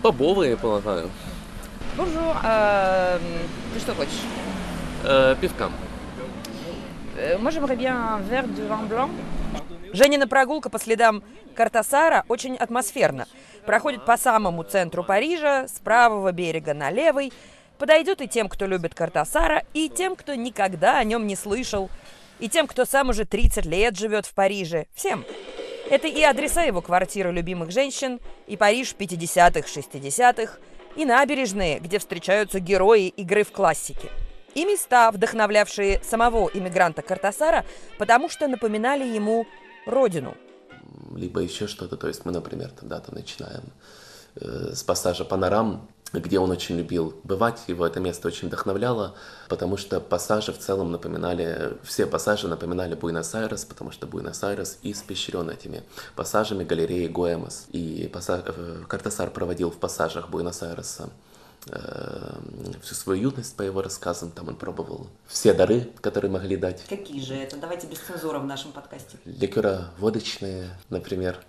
Бобовая, 0.02 0.52
я 0.52 0.58
полагаю. 0.58 1.12
Bonjour. 1.96 2.36
Э, 2.44 3.20
ты 3.74 3.80
что 3.80 3.94
хочешь? 3.94 4.14
Э, 7.18 7.38
j'aimerais 7.52 7.76
bien 7.76 7.96
un 7.96 8.20
verre 8.22 8.48
de 8.48 8.64
vin 8.64 8.88
blanc. 8.88 9.10
Женина 9.94 10.28
прогулка 10.28 10.70
по 10.70 10.80
следам 10.80 11.24
Кортасара 11.56 12.26
очень 12.28 12.56
атмосферна. 12.58 13.28
Проходит 13.66 14.04
по 14.04 14.18
самому 14.18 14.64
центру 14.64 15.04
Парижа, 15.04 15.68
с 15.68 15.80
правого 15.80 16.32
берега 16.32 16.74
на 16.74 16.90
левый. 16.90 17.32
Подойдет 17.78 18.22
и 18.22 18.28
тем, 18.28 18.50
кто 18.50 18.66
любит 18.66 18.96
Картасара, 18.96 19.64
и 19.74 19.90
тем, 19.90 20.16
кто 20.16 20.34
никогда 20.34 20.98
о 20.98 21.04
нем 21.04 21.28
не 21.28 21.36
слышал, 21.36 21.90
и 22.40 22.50
тем, 22.50 22.68
кто 22.68 22.84
сам 22.84 23.10
уже 23.10 23.26
30 23.26 23.66
лет 23.66 23.98
живет 23.98 24.26
в 24.26 24.34
Париже. 24.34 24.88
Всем. 24.96 25.24
Это 25.90 26.08
и 26.08 26.22
адреса 26.24 26.64
его 26.64 26.82
квартиры 26.82 27.32
любимых 27.32 27.72
женщин, 27.72 28.20
и 28.48 28.58
Париж 28.58 28.96
50-х, 28.98 29.68
60-х, 29.68 30.58
и 30.96 31.06
набережные, 31.06 31.80
где 31.80 32.00
встречаются 32.00 32.60
герои 32.60 33.08
игры 33.08 33.44
в 33.44 33.52
классике 33.52 34.10
и 34.56 34.66
места, 34.66 35.12
вдохновлявшие 35.12 36.02
самого 36.04 36.50
иммигранта 36.54 37.02
Картасара, 37.02 37.66
потому 38.00 38.30
что 38.30 38.48
напоминали 38.48 39.06
ему 39.06 39.46
родину. 39.86 40.36
Либо 41.16 41.42
еще 41.42 41.68
что-то, 41.68 41.98
то 41.98 42.08
есть 42.08 42.26
мы, 42.26 42.32
например, 42.32 42.72
тогда 42.72 43.00
там 43.00 43.16
начинаем 43.16 43.64
э, 44.36 44.72
с 44.74 44.84
пассажа 44.84 45.26
«Панорам», 45.26 45.88
где 46.14 46.40
он 46.40 46.52
очень 46.52 46.78
любил 46.78 47.14
бывать, 47.24 47.60
его 47.68 47.86
это 47.86 48.00
место 48.00 48.28
очень 48.28 48.48
вдохновляло, 48.48 49.16
потому 49.50 49.76
что 49.76 50.00
пассажи 50.00 50.54
в 50.54 50.60
целом 50.60 50.92
напоминали, 50.92 51.78
все 51.84 52.06
пассажи 52.06 52.48
напоминали 52.48 52.96
Буэнос-Айрес, 52.96 53.66
потому 53.66 53.92
что 53.92 54.08
Буэнос-Айрес 54.08 54.78
испещрен 54.84 55.50
этими 55.50 55.84
пассажами 56.16 56.64
галереи 56.64 57.08
Гоэмос. 57.08 57.68
И 57.72 58.10
пассаж, 58.14 58.42
э, 58.46 58.84
Картасар 58.88 59.30
проводил 59.32 59.72
в 59.72 59.78
пассажах 59.78 60.30
Буэнос-Айреса 60.30 61.10
всю 62.82 62.96
свою 62.96 63.30
юность 63.30 63.56
по 63.56 63.64
его 63.64 63.82
рассказам. 63.82 64.32
Там 64.32 64.50
он 64.50 64.56
пробовал 64.56 65.08
все 65.28 65.54
дары, 65.54 65.90
которые 66.02 66.32
могли 66.32 66.58
дать. 66.58 66.84
Какие 66.88 67.22
же 67.22 67.34
это? 67.34 67.58
Давайте 67.58 67.88
без 67.88 67.98
цензуры 68.00 68.40
в 68.40 68.46
нашем 68.46 68.72
подкасте. 68.72 69.18
Ликера 69.26 69.90
водочные, 69.98 70.70
например. 70.90 71.40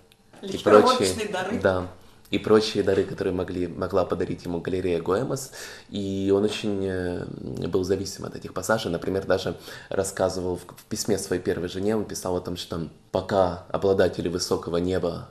и 0.42 0.56
прочие, 0.58 1.28
дары? 1.28 1.60
Да. 1.60 1.88
И 2.30 2.38
прочие 2.38 2.82
дары, 2.82 3.04
которые 3.04 3.32
могли, 3.34 3.68
могла 3.68 4.04
подарить 4.04 4.44
ему 4.44 4.60
галерея 4.60 5.00
Гоэмос. 5.00 5.52
И 5.90 6.32
он 6.34 6.44
очень 6.44 6.84
э, 6.84 7.24
был 7.68 7.84
зависим 7.84 8.24
от 8.24 8.34
этих 8.34 8.52
пассажей. 8.52 8.90
Например, 8.90 9.24
даже 9.24 9.56
рассказывал 9.90 10.56
в, 10.56 10.62
в 10.62 10.84
письме 10.88 11.18
своей 11.18 11.40
первой 11.40 11.68
жене, 11.68 11.94
он 11.94 12.04
писал 12.04 12.36
о 12.36 12.40
том, 12.40 12.56
что 12.56 12.88
пока 13.12 13.64
обладатели 13.68 14.28
высокого 14.28 14.78
неба 14.78 15.28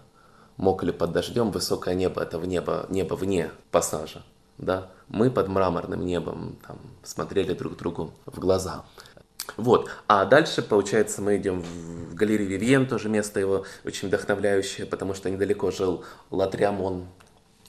мокли 0.55 0.91
под 0.91 1.11
дождем, 1.11 1.51
высокое 1.51 1.95
небо– 1.95 2.21
это 2.23 2.39
в 2.39 2.45
небо, 2.45 2.85
небо 2.89 3.15
вне 3.15 3.51
пассажа 3.71 4.23
да, 4.57 4.89
мы 5.07 5.29
под 5.29 5.47
мраморным 5.47 6.05
небом 6.05 6.57
там, 6.65 6.79
смотрели 7.03 7.53
друг 7.53 7.77
другу 7.77 8.13
в 8.25 8.39
глаза. 8.39 8.85
Вот. 9.57 9.89
А 10.07 10.25
дальше, 10.25 10.61
получается, 10.61 11.21
мы 11.21 11.37
идем 11.37 11.61
в 11.61 12.15
галерею 12.15 12.49
Вивьен, 12.49 12.87
тоже 12.87 13.09
место 13.09 13.39
его 13.39 13.65
очень 13.83 14.07
вдохновляющее, 14.07 14.87
потому 14.87 15.13
что 15.13 15.29
недалеко 15.29 15.71
жил 15.71 16.03
Лотреамон, 16.31 17.07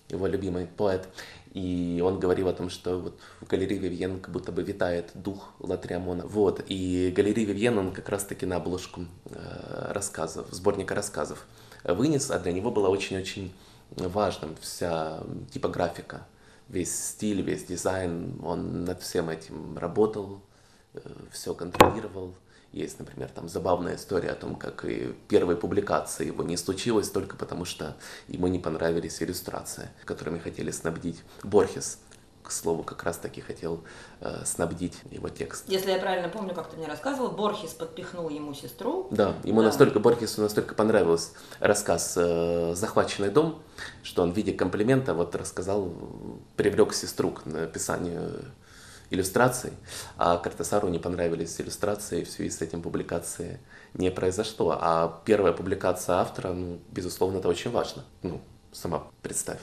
его 0.08 0.26
любимый 0.26 0.66
поэт. 0.66 1.08
И 1.52 2.02
он 2.04 2.20
говорил 2.20 2.48
о 2.48 2.52
том, 2.52 2.68
что 2.68 2.98
вот 2.98 3.18
в 3.40 3.46
галерее 3.46 3.78
Вивьен 3.78 4.20
как 4.20 4.30
будто 4.30 4.52
бы 4.52 4.62
витает 4.62 5.10
дух 5.14 5.52
Лотреамона. 5.58 6.26
Вот. 6.26 6.62
И 6.68 7.12
галерея 7.14 7.46
Вивьен 7.46 7.78
он 7.78 7.92
как 7.92 8.08
раз-таки 8.08 8.46
на 8.46 8.56
обложку 8.56 9.06
э, 9.30 9.92
рассказов, 9.92 10.46
сборника 10.50 10.94
рассказов 10.94 11.46
вынес, 11.82 12.30
а 12.30 12.38
для 12.38 12.52
него 12.52 12.70
была 12.70 12.88
очень-очень 12.88 13.54
важным 13.96 14.56
вся 14.60 15.20
типографика 15.50 16.26
весь 16.68 16.94
стиль, 16.94 17.42
весь 17.42 17.64
дизайн, 17.64 18.40
он 18.42 18.84
над 18.84 19.02
всем 19.02 19.28
этим 19.28 19.76
работал, 19.78 20.42
э, 20.94 21.00
все 21.32 21.54
контролировал. 21.54 22.34
Есть, 22.72 22.98
например, 22.98 23.30
там 23.30 23.48
забавная 23.48 23.96
история 23.96 24.30
о 24.30 24.34
том, 24.34 24.56
как 24.56 24.84
и 24.84 25.14
первой 25.28 25.56
публикации 25.56 26.26
его 26.26 26.42
не 26.42 26.56
случилось 26.56 27.10
только 27.10 27.36
потому, 27.36 27.64
что 27.64 27.96
ему 28.28 28.48
не 28.48 28.58
понравились 28.58 29.22
иллюстрации, 29.22 29.88
которыми 30.04 30.38
хотели 30.38 30.70
снабдить 30.70 31.22
Борхес 31.42 31.98
к 32.46 32.52
слову, 32.52 32.82
как 32.82 33.02
раз 33.02 33.18
таки 33.18 33.40
хотел 33.40 33.84
э, 34.20 34.44
снабдить 34.44 34.98
его 35.10 35.28
текст. 35.28 35.64
Если 35.68 35.90
я 35.90 35.98
правильно 35.98 36.28
помню, 36.28 36.54
как 36.54 36.70
ты 36.70 36.76
мне 36.76 36.86
рассказывал, 36.86 37.30
Борхес 37.30 37.74
подпихнул 37.74 38.28
ему 38.28 38.54
сестру. 38.54 39.08
Да, 39.10 39.34
ему 39.44 39.60
да. 39.60 39.66
настолько, 39.66 39.98
Борхесу 39.98 40.40
настолько 40.40 40.74
понравился 40.74 41.30
рассказ 41.58 42.14
э, 42.16 42.74
«Захваченный 42.74 43.30
дом», 43.30 43.60
что 44.02 44.22
он 44.22 44.32
в 44.32 44.36
виде 44.36 44.52
комплимента 44.52 45.12
вот 45.12 45.34
рассказал, 45.34 45.92
привлек 46.56 46.94
сестру 46.94 47.32
к 47.32 47.46
написанию 47.46 48.44
иллюстраций, 49.10 49.72
а 50.16 50.36
Картасару 50.36 50.88
не 50.88 50.98
понравились 50.98 51.60
иллюстрации, 51.60 52.24
в 52.24 52.30
связи 52.30 52.50
с 52.50 52.60
этим 52.62 52.82
публикации 52.82 53.60
не 53.94 54.10
произошло. 54.10 54.76
А 54.80 55.22
первая 55.24 55.52
публикация 55.52 56.16
автора, 56.16 56.52
ну, 56.52 56.78
безусловно, 56.90 57.38
это 57.38 57.48
очень 57.48 57.70
важно. 57.70 58.04
Ну, 58.22 58.40
сама 58.72 59.04
представь. 59.22 59.60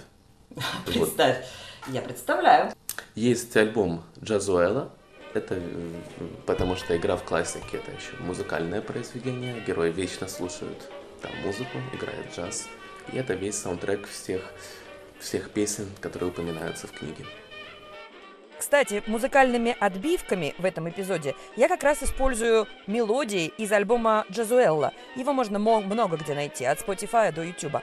Представь. 0.85 1.45
Я 1.87 2.01
представляю. 2.01 2.71
Есть 3.15 3.55
альбом 3.57 4.03
Джазуэла. 4.23 4.91
Это 5.33 5.59
потому 6.45 6.75
что 6.75 6.95
игра 6.95 7.17
в 7.17 7.23
классике 7.23 7.77
это 7.77 7.91
еще 7.91 8.15
музыкальное 8.19 8.81
произведение. 8.81 9.59
Герои 9.65 9.91
вечно 9.91 10.27
слушают 10.27 10.89
там 11.21 11.31
музыку, 11.43 11.77
играет 11.93 12.33
джаз. 12.35 12.67
И 13.11 13.17
это 13.17 13.33
весь 13.33 13.55
саундтрек 13.57 14.07
всех, 14.07 14.41
всех 15.19 15.49
песен, 15.49 15.89
которые 15.99 16.29
упоминаются 16.29 16.87
в 16.87 16.91
книге. 16.91 17.25
Кстати, 18.57 19.03
музыкальными 19.07 19.75
отбивками 19.77 20.55
в 20.57 20.63
этом 20.63 20.89
эпизоде 20.89 21.35
я 21.57 21.67
как 21.67 21.83
раз 21.83 22.01
использую 22.01 22.67
мелодии 22.87 23.51
из 23.57 23.71
альбома 23.71 24.25
Джазуэлла. 24.31 24.93
Его 25.17 25.33
можно 25.33 25.59
много 25.59 26.15
где 26.15 26.33
найти, 26.33 26.63
от 26.63 26.79
Spotify 26.79 27.33
до 27.33 27.43
YouTube. 27.43 27.81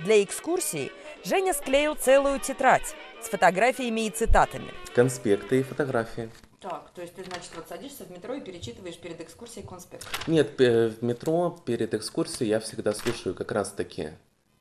Для 0.00 0.22
экскурсии 0.22 0.92
Женя 1.24 1.52
склеил 1.52 1.94
целую 1.94 2.40
тетрадь 2.40 2.94
с 3.20 3.28
фотографиями 3.28 4.06
и 4.06 4.10
цитатами. 4.10 4.72
Конспекты 4.94 5.60
и 5.60 5.62
фотографии. 5.62 6.30
Так, 6.60 6.90
то 6.94 7.02
есть 7.02 7.14
ты, 7.14 7.24
значит, 7.24 7.50
вот 7.54 7.68
садишься 7.68 8.04
в 8.04 8.10
метро 8.10 8.34
и 8.34 8.40
перечитываешь 8.40 8.98
перед 8.98 9.20
экскурсией 9.20 9.66
конспект? 9.66 10.06
Нет, 10.26 10.58
в 10.58 11.02
метро 11.02 11.56
перед 11.64 11.94
экскурсией 11.94 12.50
я 12.50 12.60
всегда 12.60 12.92
слушаю 12.92 13.34
как 13.34 13.52
раз-таки 13.52 14.10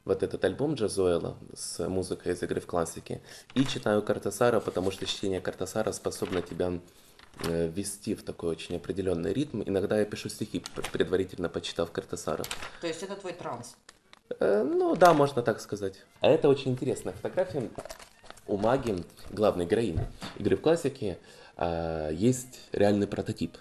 вот 0.06 0.24
этот 0.24 0.44
альбом 0.46 0.76
Джазуэла 0.76 1.38
с 1.56 1.88
музыкой 1.88 2.34
из 2.34 2.44
игры 2.44 2.62
в 2.62 2.66
классике 2.66 3.22
и 3.56 3.66
читаю 3.66 4.02
Картасара, 4.02 4.60
потому 4.60 4.92
что 4.92 5.06
чтение 5.06 5.42
Картасара 5.42 5.92
способно 5.92 6.42
тебя 6.42 6.80
э, 7.44 7.68
ввести 7.68 8.16
в 8.16 8.24
такой 8.24 8.52
очень 8.52 8.78
определенный 8.78 9.34
ритм. 9.34 9.64
Иногда 9.66 10.00
я 10.00 10.06
пишу 10.06 10.30
стихи, 10.30 10.64
предварительно 10.92 11.50
почитав 11.50 11.92
Картасара. 11.92 12.46
То 12.80 12.88
есть 12.88 13.04
это 13.04 13.16
твой 13.16 13.34
транс? 13.34 13.76
Э, 14.40 14.64
ну 14.64 14.96
да, 14.96 15.14
можно 15.14 15.42
так 15.42 15.60
сказать. 15.60 15.96
А 16.22 16.28
это 16.28 16.50
очень 16.50 16.72
интересная 16.72 17.14
фотография. 17.14 17.70
У 18.48 18.58
Маги, 18.58 19.04
главной 19.30 19.66
героини 19.66 20.00
игры 20.38 20.56
в 20.56 20.62
классике, 20.62 21.18
э, 21.58 22.12
есть 22.14 22.62
реальный 22.72 23.08
прототип. 23.08 23.58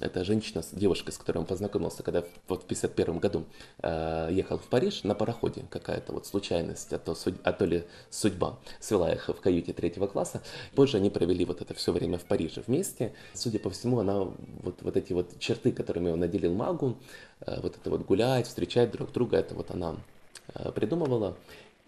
Это 0.00 0.22
женщина, 0.22 0.62
девушка, 0.72 1.10
с 1.10 1.18
которой 1.18 1.38
он 1.38 1.46
познакомился, 1.46 2.02
когда 2.02 2.22
вот 2.46 2.62
в 2.62 2.66
51 2.66 3.18
году 3.18 3.46
э, 3.82 4.28
ехал 4.30 4.58
в 4.58 4.68
Париж 4.68 5.02
на 5.02 5.14
пароходе. 5.14 5.64
Какая-то 5.70 6.12
вот 6.12 6.26
случайность, 6.26 6.92
а 6.92 6.98
то, 6.98 7.14
судь, 7.14 7.34
а 7.42 7.52
то 7.52 7.64
ли 7.64 7.84
судьба 8.10 8.58
свела 8.80 9.10
их 9.10 9.28
в 9.28 9.40
каюте 9.40 9.72
третьего 9.72 10.06
класса. 10.06 10.42
Позже 10.74 10.98
они 10.98 11.10
провели 11.10 11.44
вот 11.44 11.62
это 11.62 11.74
все 11.74 11.90
время 11.90 12.18
в 12.18 12.24
Париже 12.26 12.62
вместе. 12.66 13.14
Судя 13.32 13.58
по 13.58 13.70
всему, 13.70 13.98
она 13.98 14.20
вот, 14.62 14.82
вот 14.82 14.96
эти 14.96 15.14
вот 15.14 15.38
черты, 15.40 15.72
которыми 15.72 16.10
он 16.10 16.20
наделил 16.20 16.54
магу, 16.54 16.98
э, 17.40 17.58
вот 17.60 17.76
это 17.76 17.90
вот 17.90 18.02
гулять, 18.02 18.46
встречать 18.46 18.92
друг 18.92 19.10
друга, 19.10 19.38
это 19.38 19.54
вот 19.54 19.70
она 19.70 19.96
э, 20.54 20.70
придумывала. 20.70 21.36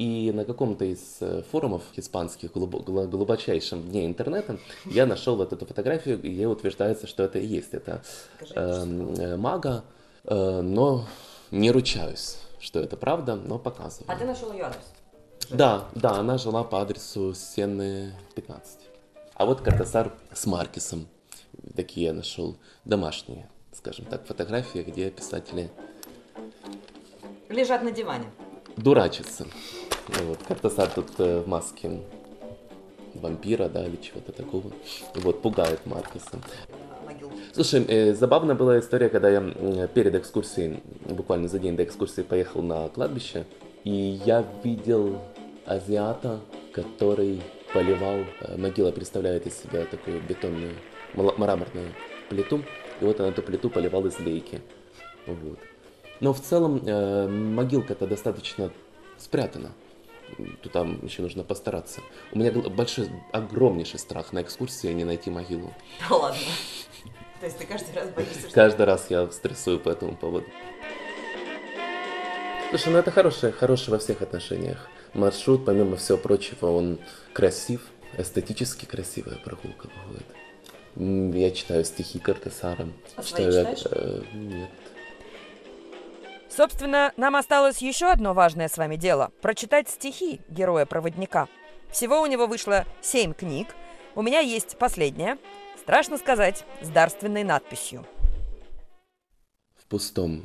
И 0.00 0.32
на 0.32 0.46
каком-то 0.46 0.86
из 0.86 1.18
э, 1.20 1.42
форумов 1.52 1.82
испанских, 1.94 2.52
глубочайшем 2.52 3.82
дне 3.82 4.06
интернета, 4.06 4.56
я 4.86 5.04
нашел 5.04 5.36
вот 5.36 5.52
эту 5.52 5.66
фотографию, 5.66 6.18
и 6.22 6.42
утверждается, 6.46 7.06
что 7.06 7.22
это 7.22 7.38
и 7.38 7.44
есть. 7.44 7.74
Это 7.74 8.02
эм, 8.54 9.12
э, 9.16 9.36
мага, 9.36 9.84
э, 10.24 10.60
но 10.62 11.04
не 11.50 11.70
ручаюсь, 11.70 12.38
что 12.60 12.80
это 12.80 12.96
правда, 12.96 13.36
но 13.36 13.58
показываю. 13.58 14.10
А 14.10 14.16
ты 14.16 14.24
нашел 14.24 14.50
ее 14.54 14.64
адрес? 14.64 14.84
Да, 15.50 15.84
да, 15.94 16.12
она 16.12 16.38
жила 16.38 16.64
по 16.64 16.80
адресу 16.80 17.34
Сенны 17.34 18.14
15. 18.36 18.78
А 19.34 19.44
вот 19.44 19.60
Картасар 19.60 20.14
с 20.32 20.46
Маркисом. 20.46 21.08
Такие 21.76 22.06
я 22.06 22.12
нашел 22.14 22.56
домашние, 22.86 23.50
скажем 23.74 24.06
так, 24.06 24.26
фотографии, 24.26 24.78
где 24.78 25.10
писатели... 25.10 25.70
Лежат 27.50 27.82
на 27.82 27.90
диване. 27.90 28.30
Дурачатся. 28.78 29.46
Вот, 30.08 30.38
Картасар 30.46 30.88
тут 30.88 31.08
э, 31.18 31.40
в 31.40 31.48
маске 31.48 32.00
вампира, 33.14 33.68
да, 33.68 33.84
или 33.86 33.96
чего-то 33.96 34.32
такого. 34.32 34.70
Вот, 35.14 35.42
пугает 35.42 35.84
Маркуса. 35.86 36.38
Слушай, 37.52 37.84
э, 37.88 38.14
забавная 38.14 38.54
была 38.54 38.78
история, 38.78 39.08
когда 39.08 39.28
я 39.28 39.40
перед 39.88 40.14
экскурсией, 40.14 40.82
буквально 41.08 41.48
за 41.48 41.58
день 41.58 41.76
до 41.76 41.84
экскурсии, 41.84 42.22
поехал 42.22 42.62
на 42.62 42.88
кладбище, 42.88 43.44
и 43.84 44.20
я 44.24 44.44
видел 44.62 45.20
азиата, 45.66 46.40
который 46.72 47.42
поливал, 47.72 48.24
э, 48.40 48.56
могила 48.56 48.90
представляет 48.92 49.46
из 49.46 49.58
себя 49.58 49.84
такую 49.84 50.20
бетонную, 50.22 50.74
мраморную 51.14 51.92
плиту, 52.28 52.62
и 53.00 53.04
вот 53.04 53.20
он 53.20 53.26
эту 53.26 53.42
плиту 53.42 53.70
поливал 53.70 54.06
из 54.06 54.18
лейки. 54.20 54.60
Вот. 55.26 55.58
Но 56.20 56.32
в 56.32 56.40
целом 56.40 56.82
э, 56.84 57.28
могилка-то 57.28 58.06
достаточно 58.06 58.70
спрятана 59.18 59.72
то 60.62 60.68
там 60.68 61.04
еще 61.04 61.22
нужно 61.22 61.44
постараться. 61.44 62.00
У 62.32 62.38
меня 62.38 62.52
большой, 62.52 63.10
огромнейший 63.32 63.98
страх 63.98 64.32
на 64.32 64.42
экскурсии 64.42 64.88
не 64.88 65.04
найти 65.04 65.30
могилу. 65.30 65.72
Да 66.08 66.16
ладно. 66.16 66.40
То 67.40 67.46
есть 67.46 67.58
ты 67.58 67.66
каждый 67.66 67.94
раз 67.94 68.10
боишься? 68.10 68.50
Каждый 68.52 68.84
раз 68.84 69.06
я 69.08 69.30
стрессую 69.30 69.80
по 69.80 69.88
этому 69.88 70.16
поводу. 70.16 70.46
Слушай, 72.68 72.92
ну 72.92 72.98
это 72.98 73.10
хорошее, 73.10 73.52
хорошее 73.52 73.92
во 73.92 73.98
всех 73.98 74.22
отношениях. 74.22 74.88
Маршрут, 75.14 75.64
помимо 75.64 75.96
всего 75.96 76.18
прочего, 76.18 76.66
он 76.66 77.00
красив, 77.32 77.86
эстетически 78.16 78.84
красивая 78.84 79.36
прогулка 79.36 79.88
выходит. 79.88 80.26
Я 81.34 81.50
читаю 81.50 81.84
стихи 81.84 82.18
Картесара. 82.18 82.88
А 83.16 83.22
читаю, 83.22 83.52
свои 83.52 83.76
читаешь? 83.76 83.86
Э, 83.90 84.22
нет. 84.34 84.70
Собственно, 86.50 87.12
нам 87.16 87.36
осталось 87.36 87.78
еще 87.80 88.06
одно 88.06 88.34
важное 88.34 88.68
с 88.68 88.76
вами 88.76 88.96
дело– 88.96 89.30
прочитать 89.40 89.88
стихи 89.88 90.40
героя-проводника. 90.48 91.48
Всего 91.92 92.20
у 92.20 92.26
него 92.26 92.48
вышло 92.48 92.86
семь 93.00 93.34
книг. 93.34 93.68
У 94.16 94.22
меня 94.22 94.40
есть 94.40 94.76
последняя, 94.76 95.38
страшно 95.78 96.18
сказать, 96.18 96.64
с 96.82 96.88
дарственной 96.88 97.44
надписью. 97.44 98.04
В 99.76 99.86
пустом 99.86 100.44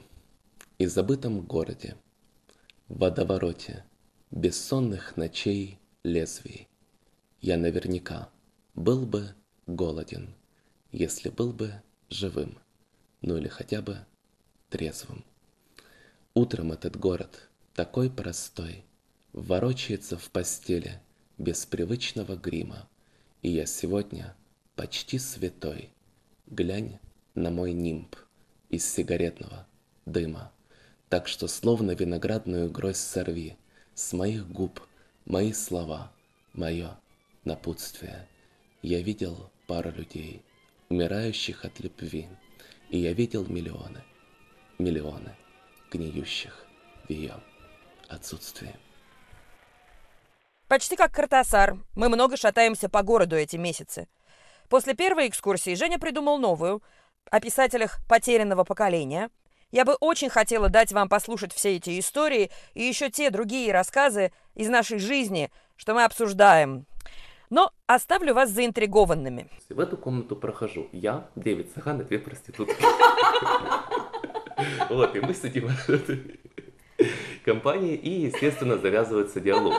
и 0.78 0.86
забытом 0.86 1.41
городе, 1.41 1.96
в 2.88 3.00
водовороте, 3.00 3.84
бессонных 4.30 5.18
ночей 5.18 5.80
лезвий, 6.04 6.68
я 7.41 7.58
наверняка 7.58 8.30
был 8.76 9.08
бы 9.08 9.34
голоден, 9.65 10.36
если 10.91 11.30
был 11.30 11.52
бы 11.52 11.82
живым, 12.10 12.60
ну 13.22 13.38
или 13.38 13.48
хотя 13.48 13.82
бы 13.82 13.98
трезвым. 14.70 15.26
Утром 16.38 16.74
этот 16.74 16.98
город, 16.98 17.48
такой 17.76 18.10
простой, 18.10 18.84
ворочается 19.32 20.17
в 20.17 20.30
постели 20.32 21.00
без 21.38 21.65
привычного 21.65 22.36
грима. 22.36 22.89
И 23.41 23.50
я 23.50 23.65
сегодня 23.65 24.36
почти 24.76 25.17
святой. 25.17 25.91
Глянь 26.48 27.00
на 27.36 27.52
мой 27.52 27.71
нимб 27.71 28.17
из 28.69 28.86
сигаретного 28.86 29.65
дыма. 30.06 30.52
Так 31.08 31.30
что 31.30 31.48
словно 31.48 31.91
виноградную 31.91 32.69
гроздь 32.69 33.00
сорви 33.00 33.56
с 33.93 34.12
моих 34.12 34.45
губ 34.45 34.82
мои 35.24 35.54
слова, 35.54 36.12
мое 36.52 37.00
напутствие. 37.45 38.28
Я 38.82 39.02
видел 39.02 39.50
пару 39.67 39.89
людей, 39.89 40.43
умирающих 40.89 41.63
от 41.63 41.80
любви, 41.80 42.28
и 42.89 42.98
я 42.98 43.13
видел 43.13 43.45
миллионы, 43.45 44.04
миллионы– 44.78 45.34
гниющих 45.97 46.65
в 47.05 47.10
ее 47.10 47.36
отсутствии. 48.10 48.75
Почти 50.67 50.95
как 50.95 51.12
Картасар, 51.12 51.77
мы 51.95 52.10
много 52.10 52.38
шатаемся 52.38 52.89
по 52.89 53.03
городу 53.03 53.36
эти 53.36 53.55
месяцы. 53.55 54.08
После 54.69 54.95
первой 54.95 55.27
экскурсии 55.27 55.75
Женя 55.75 55.99
придумал 55.99 56.39
новую, 56.39 56.81
о 57.31 57.39
писателях 57.39 57.99
потерянного 58.08 58.63
поколения. 58.63 59.29
Я 59.71 59.84
бы 59.84 59.95
очень 59.99 60.29
хотела 60.29 60.69
дать 60.69 60.93
вам 60.93 61.10
послушать 61.10 61.53
все 61.53 61.75
эти 61.75 61.99
истории 61.99 62.51
и 62.73 62.84
еще 62.84 63.10
те 63.10 63.29
другие 63.29 63.73
рассказы 63.73 64.31
из 64.53 64.69
нашей 64.69 64.99
жизни, 64.99 65.51
что 65.75 65.93
мы 65.93 66.03
обсуждаем. 66.03 66.86
Но 67.49 67.71
оставлю 67.88 68.34
вас 68.34 68.49
заинтригованными. 68.49 69.49
В 69.69 69.79
эту 69.79 69.97
комнату 69.97 70.36
прохожу 70.36 70.88
я, 70.91 71.27
Дэвид 71.36 71.71
Сахан 71.73 72.01
и 72.01 72.03
две 72.03 72.19
проститутки. 72.19 72.75
Вот, 74.89 75.15
и 75.15 75.20
мы 75.20 75.34
сидим 75.34 75.68
в 75.68 75.89
этой 75.89 76.39
компании, 77.44 77.96
и, 77.96 78.28
естественно, 78.28 78.78
завязывается 78.78 79.39
диалог. 79.39 79.74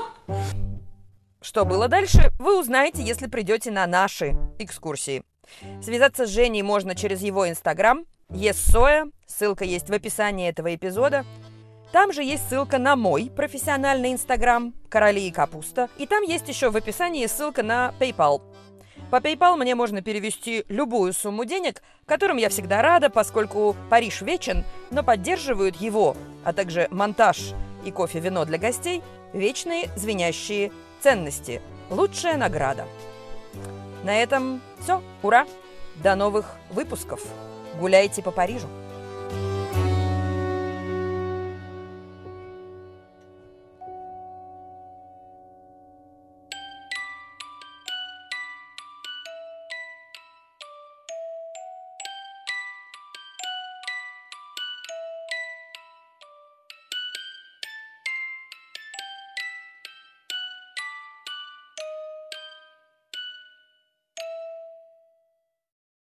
Что 1.41 1.65
было 1.65 1.89
дальше, 1.89 2.33
вы 2.39 2.59
узнаете, 2.59 3.03
если 3.03 3.27
придете 3.27 3.71
на 3.71 3.87
наши 3.87 4.37
экскурсии. 4.59 5.23
Связаться 5.81 6.27
с 6.27 6.31
Женей 6.31 6.62
можно 6.62 6.95
через 6.95 7.23
его 7.23 7.49
инстаграм, 7.49 8.05
ессоя, 8.31 9.07
ссылка 9.27 9.65
есть 9.65 9.89
в 9.89 9.93
описании 9.93 10.49
этого 10.49 10.75
эпизода. 10.75 11.25
Там 11.93 12.12
же 12.12 12.23
есть 12.25 12.49
ссылка 12.49 12.79
на 12.79 12.97
мой 12.97 13.31
профессиональный 13.35 14.12
инстаграм 14.12 14.75
«Короли 14.89 15.29
и 15.29 15.31
капуста», 15.31 15.89
и 15.99 16.07
там 16.07 16.25
есть 16.25 16.49
еще 16.49 16.71
в 16.71 16.77
описании 16.77 17.27
ссылка 17.27 17.62
на 17.62 17.95
PayPal. 18.01 18.43
По 19.11 19.16
PayPal 19.16 19.57
мне 19.57 19.75
можно 19.75 20.03
перевести 20.03 20.64
любую 20.69 21.12
сумму 21.12 21.45
денег, 21.45 21.83
которым 22.07 22.38
я 22.38 22.49
всегда 22.49 22.83
рада, 22.83 23.09
поскольку 23.09 23.77
Париж 23.88 24.21
вечен, 24.23 24.64
но 24.90 25.05
поддерживают 25.05 25.77
его, 25.77 26.16
а 26.45 26.53
также 26.53 26.88
монтаж 26.90 27.53
и 27.85 27.92
кофе-вино 27.92 28.45
для 28.45 28.59
гостей, 28.59 29.03
вечные 29.33 29.90
звенящие 29.97 30.73
ценности. 31.01 31.62
Лучшая 31.88 32.37
награда. 32.37 32.87
На 34.03 34.21
этом 34.21 34.61
все. 34.81 35.03
Ура! 35.23 35.47
До 36.03 36.14
новых 36.14 36.57
выпусков. 36.71 37.23
Гуляйте 37.79 38.23
по 38.23 38.31
Парижу. 38.31 38.66